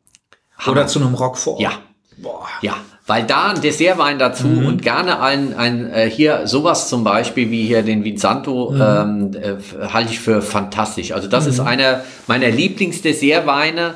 [0.59, 0.71] Hammer.
[0.71, 1.59] Oder zu einem Roquefort.
[1.63, 1.73] Ja.
[2.19, 2.47] Boah.
[2.61, 2.77] Ja,
[3.07, 4.67] weil da ein Dessertwein dazu mhm.
[4.67, 8.81] und gerne ein, ein äh, hier sowas zum Beispiel wie hier den Vinsanto mhm.
[8.81, 11.13] ähm, äh, halte ich für fantastisch.
[11.13, 11.51] Also das mhm.
[11.51, 13.95] ist einer meiner Lieblingsdessertweine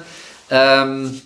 [0.51, 1.21] ähm,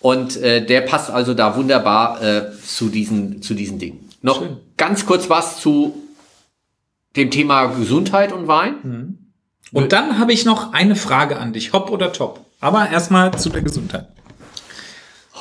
[0.00, 4.08] und äh, der passt also da wunderbar äh, zu diesen zu diesen Dingen.
[4.22, 4.56] Noch Schön.
[4.76, 5.94] ganz kurz was zu
[7.16, 8.74] dem Thema Gesundheit und Wein.
[8.82, 9.18] Mhm.
[9.72, 12.44] Und dann habe ich noch eine Frage an dich, Hopp oder Top.
[12.60, 14.08] Aber erstmal zu der Gesundheit.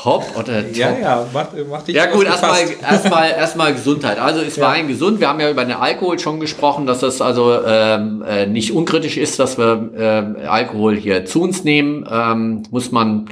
[0.05, 0.75] Hop oder Top?
[0.75, 4.19] Ja, ja, mach, mach dich Ja gut, erstmal erstmal erstmal Gesundheit.
[4.19, 4.67] Also ist Ja.
[4.67, 5.19] Wein gesund?
[5.19, 9.17] Wir haben ja über den Alkohol schon gesprochen, dass das also ähm, äh, nicht unkritisch
[9.17, 12.07] ist, dass wir ähm, Alkohol hier zu uns nehmen.
[12.09, 13.29] Ähm, muss man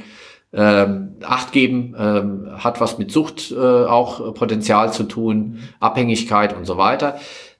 [0.53, 6.65] ähm, Acht geben, ähm, hat was mit Sucht äh, auch Potenzial zu tun, Abhängigkeit und
[6.65, 7.20] so weiter.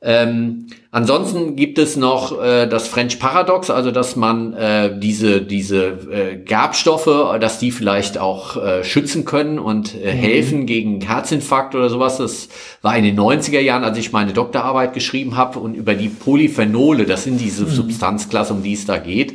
[0.10, 5.86] Ähm, ansonsten gibt es noch äh, das French Paradox, also dass man äh, diese diese
[5.86, 11.90] äh, Gerbstoffe, dass die vielleicht auch äh, schützen können und äh, helfen gegen Herzinfarkt oder
[11.90, 12.20] sowas.
[12.20, 12.48] Das
[12.82, 17.04] war in den 90er Jahren, als ich meine Doktorarbeit geschrieben habe und über die Polyphenole,
[17.04, 19.34] das sind diese Substanzklasse, um die es da geht.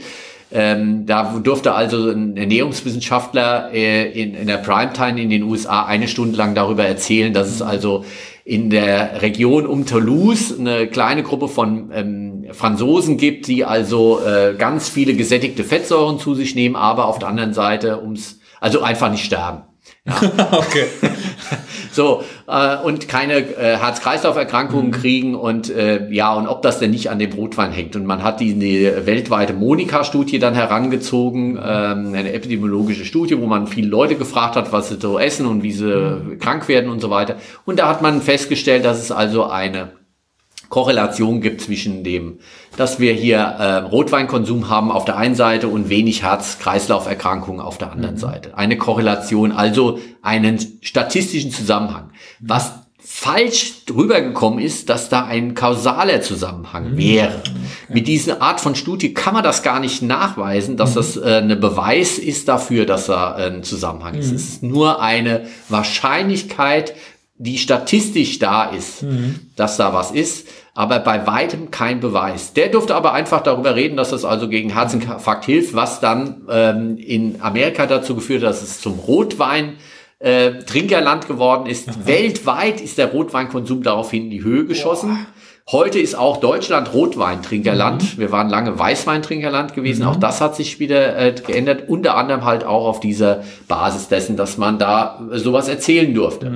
[0.55, 6.09] Ähm, da durfte also ein Ernährungswissenschaftler äh, in, in der Primetime in den USA eine
[6.09, 8.05] Stunde lang darüber erzählen, dass es also
[8.45, 14.55] in der Region um Toulouse eine kleine Gruppe von ähm, Franzosen gibt, die also äh,
[14.57, 19.11] ganz viele gesättigte Fettsäuren zu sich nehmen, aber auf der anderen Seite ums, also einfach
[19.11, 19.62] nicht sterben.
[20.53, 20.86] Okay.
[21.93, 27.11] So, äh, und keine äh, Herz-Kreislauf-Erkrankungen kriegen und äh, ja, und ob das denn nicht
[27.11, 27.97] an dem Rotwein hängt.
[27.97, 33.66] Und man hat die, die weltweite Monika-Studie dann herangezogen, ähm, eine epidemiologische Studie, wo man
[33.66, 37.11] viele Leute gefragt hat, was sie so essen und wie sie krank werden und so
[37.11, 37.36] weiter.
[37.64, 40.02] Und da hat man festgestellt, dass es also eine
[40.73, 42.39] Korrelation gibt zwischen dem,
[42.79, 47.93] dass wir hier äh, Rotweinkonsum haben auf der einen Seite und wenig Herz-Kreislauf-Erkrankungen auf der
[47.93, 48.57] anderen Seite.
[48.57, 52.09] Eine Korrelation, also einen statistischen Zusammenhang.
[52.41, 52.73] Was
[53.05, 57.43] falsch rübergekommen ist, dass da ein kausaler Zusammenhang wäre.
[57.91, 61.57] Mit dieser Art von Studie kann man das gar nicht nachweisen, dass das äh, eine
[61.57, 64.33] Beweis ist dafür, dass da äh, ein Zusammenhang ist.
[64.33, 66.95] Es ist nur eine Wahrscheinlichkeit,
[67.43, 69.05] die statistisch da ist,
[69.57, 72.55] dass da was ist, aber bei weitem kein Beweis.
[72.55, 76.97] Der durfte aber einfach darüber reden, dass das also gegen Herzinfarkt hilft, was dann ähm,
[76.97, 79.75] in Amerika dazu geführt hat, dass es zum Rotwein
[80.18, 82.07] äh, Trinkerland geworden ist.
[82.07, 85.27] Weltweit ist der Rotweinkonsum daraufhin in die Höhe geschossen.
[85.71, 88.19] Heute ist auch Deutschland Rotweintrinkerland.
[88.19, 90.05] Wir waren lange Weißweintrinkerland gewesen.
[90.05, 91.89] Auch das hat sich wieder äh, geändert.
[91.89, 96.47] Unter anderem halt auch auf dieser Basis dessen, dass man da äh, sowas erzählen durfte.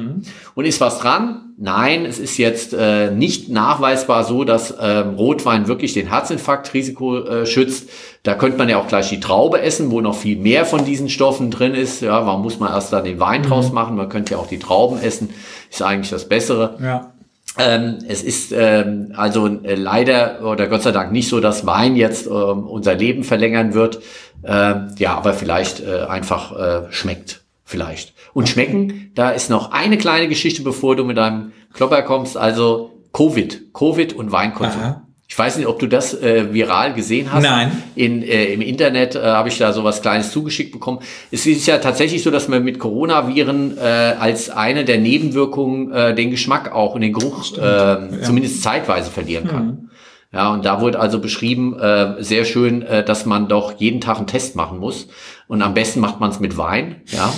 [0.54, 1.42] Und ist was dran?
[1.56, 7.46] Nein, es ist jetzt äh, nicht nachweisbar so, dass ähm, Rotwein wirklich den Herzinfarktrisiko äh,
[7.46, 7.88] schützt.
[8.24, 11.08] Da könnte man ja auch gleich die Traube essen, wo noch viel mehr von diesen
[11.08, 12.02] Stoffen drin ist.
[12.02, 13.96] Ja, warum muss man erst dann den Wein draus machen?
[13.96, 15.30] Man könnte ja auch die Trauben essen.
[15.70, 16.76] Ist eigentlich das Bessere.
[16.82, 17.12] Ja.
[17.58, 21.96] Ähm, es ist ähm, also äh, leider oder Gott sei Dank nicht so, dass Wein
[21.96, 24.00] jetzt ähm, unser Leben verlängern wird.
[24.44, 27.42] Ähm, ja, aber vielleicht äh, einfach äh, schmeckt.
[27.64, 28.14] Vielleicht.
[28.32, 32.36] Und schmecken, da ist noch eine kleine Geschichte, bevor du mit deinem Klopper kommst.
[32.36, 33.72] Also Covid.
[33.74, 34.82] Covid und Weinkonsum.
[34.82, 35.05] Aha.
[35.28, 37.42] Ich weiß nicht, ob du das äh, viral gesehen hast.
[37.42, 37.82] Nein.
[37.96, 41.00] In, äh, Im Internet äh, habe ich da so was Kleines zugeschickt bekommen.
[41.32, 46.14] Es ist ja tatsächlich so, dass man mit Coronaviren äh, als eine der Nebenwirkungen äh,
[46.14, 49.90] den Geschmack auch und den Geruch äh, zumindest zeitweise verlieren kann.
[50.32, 54.18] Ja, und da wurde also beschrieben, äh, sehr schön, äh, dass man doch jeden Tag
[54.18, 55.08] einen Test machen muss.
[55.48, 57.32] Und am besten macht man es mit Wein, ja.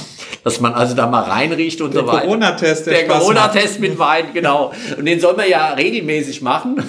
[0.44, 2.20] Dass man also da mal reinriecht und Der so weiter.
[2.22, 4.72] Corona-Test, der Der Spaß Corona-Test mit Wein, genau.
[4.96, 6.82] Und den soll man ja regelmäßig machen.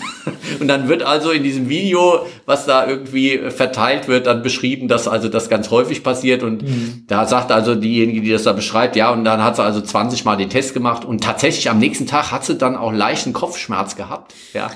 [0.60, 5.08] Und dann wird also in diesem Video, was da irgendwie verteilt wird, dann beschrieben, dass
[5.08, 6.44] also das ganz häufig passiert.
[6.44, 7.04] Und Mhm.
[7.08, 10.26] da sagt also diejenige, die das da beschreibt, ja, und dann hat sie also 20
[10.26, 13.96] Mal den Test gemacht und tatsächlich am nächsten Tag hat sie dann auch leichten Kopfschmerz
[13.96, 14.34] gehabt.
[14.54, 14.70] Ja.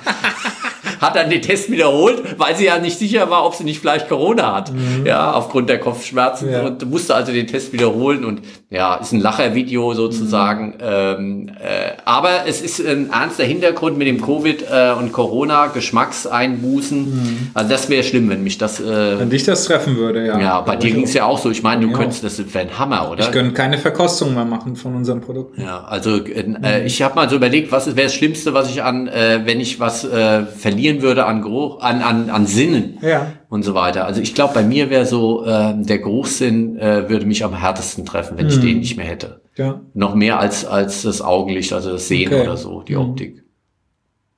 [1.02, 4.08] hat dann den Test wiederholt, weil sie ja nicht sicher war, ob sie nicht vielleicht
[4.10, 4.72] Corona hat.
[5.06, 6.52] Ja, aufgrund der Kopfschmerzen.
[6.52, 6.62] Ja.
[6.62, 10.76] Und musste also den Test wiederholen und ja, ist ein Lachervideo sozusagen.
[10.82, 17.52] Ähm, äh, aber es ist ein ernster Hintergrund mit dem Covid äh, und Corona, Geschmackseinbußen.
[17.54, 18.80] Also das wäre schlimm, wenn mich das.
[18.80, 20.40] Äh, Wenn dich das treffen würde, ja.
[20.40, 21.50] ja, bei dir ging es ja auch so.
[21.52, 21.98] Ich meine, du Ja.
[21.98, 23.24] könntest, das wäre ein Hammer, oder?
[23.26, 25.62] Ich können keine Verkostung mehr machen von unseren Produkten.
[25.62, 29.08] Ja, also äh, ich habe mal so überlegt, was wäre das Schlimmste, was ich an,
[29.08, 33.28] äh, wenn ich was äh, verlieren würde an Geruch, an, an, an Sinnen Ja.
[33.54, 34.06] Und so weiter.
[34.06, 38.04] Also ich glaube, bei mir wäre so, äh, der Geruchssinn äh, würde mich am härtesten
[38.04, 39.42] treffen, wenn ich den nicht mehr hätte.
[39.56, 39.80] Ja.
[39.94, 42.42] Noch mehr als, als das Augenlicht, also das Sehen Okay.
[42.42, 43.44] oder so, die Optik.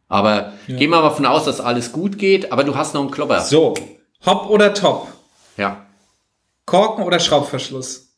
[0.10, 3.12] Aber gehen wir mal davon aus, dass alles gut geht, aber du hast noch einen
[3.12, 3.40] Klopper.
[3.40, 3.74] So,
[4.26, 5.08] Hop oder Top?
[5.56, 5.86] Ja.
[6.66, 8.10] Korken oder Schraubverschluss?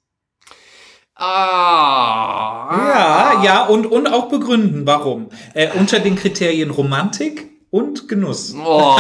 [1.13, 2.71] Ah.
[2.75, 5.27] Ja, ja, und, und auch begründen, warum.
[5.53, 8.55] Äh, unter den Kriterien Romantik und Genuss.
[8.65, 8.95] Oh.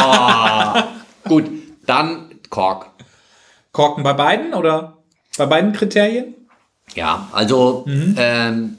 [1.27, 1.45] gut,
[1.87, 2.91] dann Kork.
[3.71, 4.97] Korken bei beiden oder
[5.37, 6.35] bei beiden Kriterien?
[6.93, 8.15] Ja, also Mhm.
[8.17, 8.77] ähm,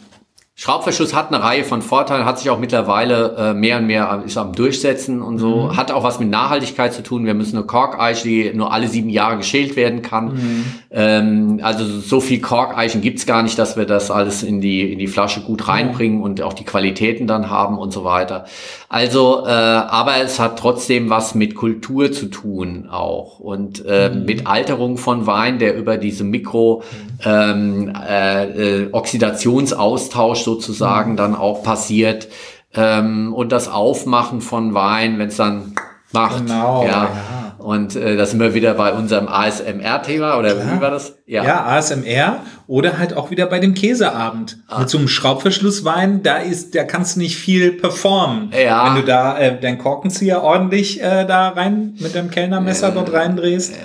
[0.60, 4.36] Schraubverschluss hat eine Reihe von Vorteilen, hat sich auch mittlerweile äh, mehr und mehr ist
[4.36, 5.66] am Durchsetzen und so.
[5.66, 5.76] Mhm.
[5.76, 7.26] Hat auch was mit Nachhaltigkeit zu tun.
[7.26, 10.34] Wir müssen eine Korkeiche, die nur alle sieben Jahre geschält werden kann.
[10.34, 10.64] Mhm.
[10.90, 14.98] Ähm, also so viel Korkeichen gibt's gar nicht, dass wir das alles in die, in
[14.98, 18.46] die Flasche gut reinbringen und auch die Qualitäten dann haben und so weiter.
[18.88, 24.24] Also, äh, aber es hat trotzdem was mit Kultur zu tun auch und äh, mhm.
[24.24, 26.82] mit Alterung von Wein, der über diese Mikro
[27.24, 31.16] ähm, äh, äh, Oxidationsaustausch sozusagen mhm.
[31.16, 32.28] dann auch passiert
[32.74, 35.74] ähm, und das Aufmachen von Wein, wenn es dann
[36.12, 36.46] macht.
[36.46, 36.90] Genau, ja.
[36.90, 37.10] ja.
[37.58, 40.76] Und äh, da sind wir wieder bei unserem ASMR-Thema, oder Klar.
[40.76, 41.18] wie war das?
[41.26, 41.44] Ja.
[41.44, 44.58] ja, ASMR oder halt auch wieder bei dem Käseabend.
[44.68, 44.78] Ah.
[44.78, 48.52] Mit so einem Schraubverschlusswein, da ist, da kannst du nicht viel performen.
[48.52, 48.86] Ja.
[48.86, 53.12] Wenn du da äh, deinen Korkenzieher ordentlich äh, da rein mit dem Kellnermesser äh, dort
[53.12, 53.72] reindrehst.
[53.72, 53.78] Ja.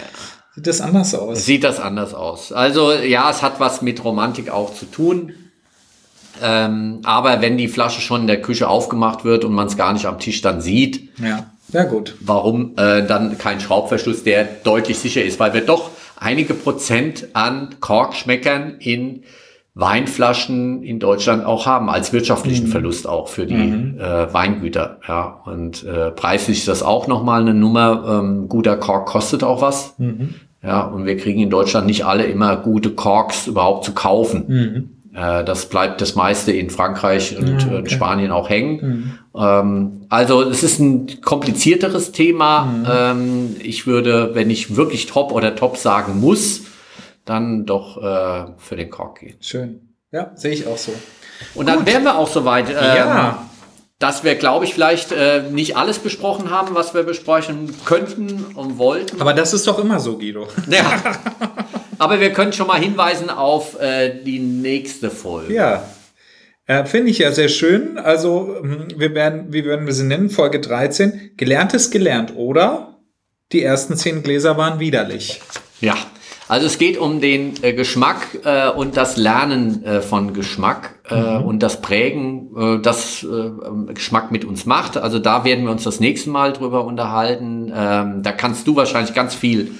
[0.55, 1.45] Sieht das anders aus?
[1.45, 2.51] Sieht das anders aus.
[2.51, 5.33] Also ja, es hat was mit Romantik auch zu tun.
[6.41, 9.93] Ähm, aber wenn die Flasche schon in der Küche aufgemacht wird und man es gar
[9.93, 12.15] nicht am Tisch dann sieht, ja, ja gut.
[12.19, 15.39] Warum äh, dann kein Schraubverschluss, der deutlich sicher ist?
[15.39, 19.23] Weil wir doch einige Prozent an Korkschmeckern in
[19.75, 22.71] Weinflaschen in Deutschland auch haben, als wirtschaftlichen mhm.
[22.71, 23.99] Verlust auch für die mhm.
[23.99, 24.99] äh, Weingüter.
[25.07, 28.21] Ja, und äh, preislich ist das auch nochmal eine Nummer.
[28.21, 29.95] Ähm, guter Kork kostet auch was.
[29.97, 30.35] Mhm.
[30.61, 34.43] Ja, und wir kriegen in Deutschland nicht alle immer gute Korks überhaupt zu kaufen.
[34.47, 34.89] Mhm.
[35.15, 37.89] Äh, das bleibt das meiste in Frankreich und ja, okay.
[37.89, 38.79] Spanien auch hängen.
[39.33, 39.41] Mhm.
[39.41, 42.65] Ähm, also es ist ein komplizierteres Thema.
[42.65, 42.85] Mhm.
[42.89, 46.61] Ähm, ich würde, wenn ich wirklich top oder top sagen muss,
[47.25, 49.37] dann doch äh, für den Kork gehen.
[49.41, 49.95] Schön.
[50.11, 50.91] Ja, sehe ich auch so.
[51.55, 51.75] Und Gut.
[51.75, 52.69] dann wären wir auch soweit.
[52.69, 53.49] Ähm, ja
[54.03, 58.77] dass wir, glaube ich, vielleicht äh, nicht alles besprochen haben, was wir besprechen könnten und
[58.77, 59.21] wollten.
[59.21, 60.47] Aber das ist doch immer so, Guido.
[60.69, 61.01] Ja.
[61.99, 65.53] Aber wir können schon mal hinweisen auf äh, die nächste Folge.
[65.53, 65.87] Ja.
[66.65, 67.97] Äh, Finde ich ja sehr schön.
[67.97, 70.29] Also, hm, wir werden, wie werden wir sie nennen?
[70.29, 71.31] Folge 13.
[71.37, 72.99] Gelernt ist gelernt, oder?
[73.53, 75.39] Die ersten zehn Gläser waren widerlich.
[75.79, 75.95] Ja.
[76.47, 81.39] Also es geht um den äh, Geschmack äh, und das Lernen äh, von Geschmack äh,
[81.39, 81.45] mhm.
[81.45, 84.97] und das Prägen, äh, das äh, Geschmack mit uns macht.
[84.97, 87.71] Also da werden wir uns das nächste Mal drüber unterhalten.
[87.73, 89.71] Ähm, da kannst du wahrscheinlich ganz viel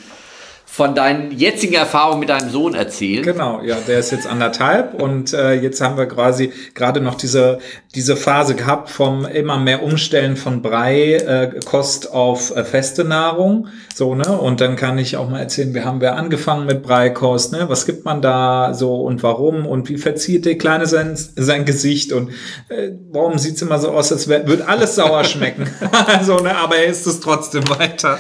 [0.74, 3.22] von deinen jetzigen Erfahrungen mit deinem Sohn erzählen.
[3.22, 7.60] Genau, ja, der ist jetzt anderthalb und äh, jetzt haben wir quasi gerade noch diese,
[7.94, 13.68] diese Phase gehabt vom immer mehr Umstellen von Brei, äh, Kost auf äh, feste Nahrung.
[13.94, 14.28] So, ne?
[14.36, 17.66] Und dann kann ich auch mal erzählen, wir haben wir angefangen mit Breikost, ne?
[17.70, 22.12] Was gibt man da so und warum und wie verzieht der Kleine sein, sein Gesicht
[22.12, 22.32] und
[22.70, 25.70] äh, warum sieht's immer so aus, als wär, wird alles sauer schmecken.
[26.08, 26.58] also, ne?
[26.58, 28.18] Aber er isst es trotzdem weiter.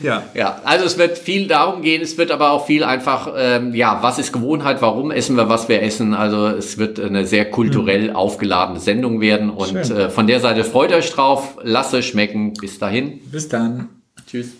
[0.00, 0.24] Ja.
[0.34, 3.98] Ja, also es wird viel darum gehen, es wird aber auch viel einfach, ähm, ja,
[4.02, 6.14] was ist Gewohnheit, warum essen wir, was wir essen.
[6.14, 8.16] Also es wird eine sehr kulturell mhm.
[8.16, 12.54] aufgeladene Sendung werden und äh, von der Seite freut euch drauf, lasst es schmecken.
[12.54, 13.20] Bis dahin.
[13.30, 13.88] Bis dann.
[14.26, 14.52] Tschüss.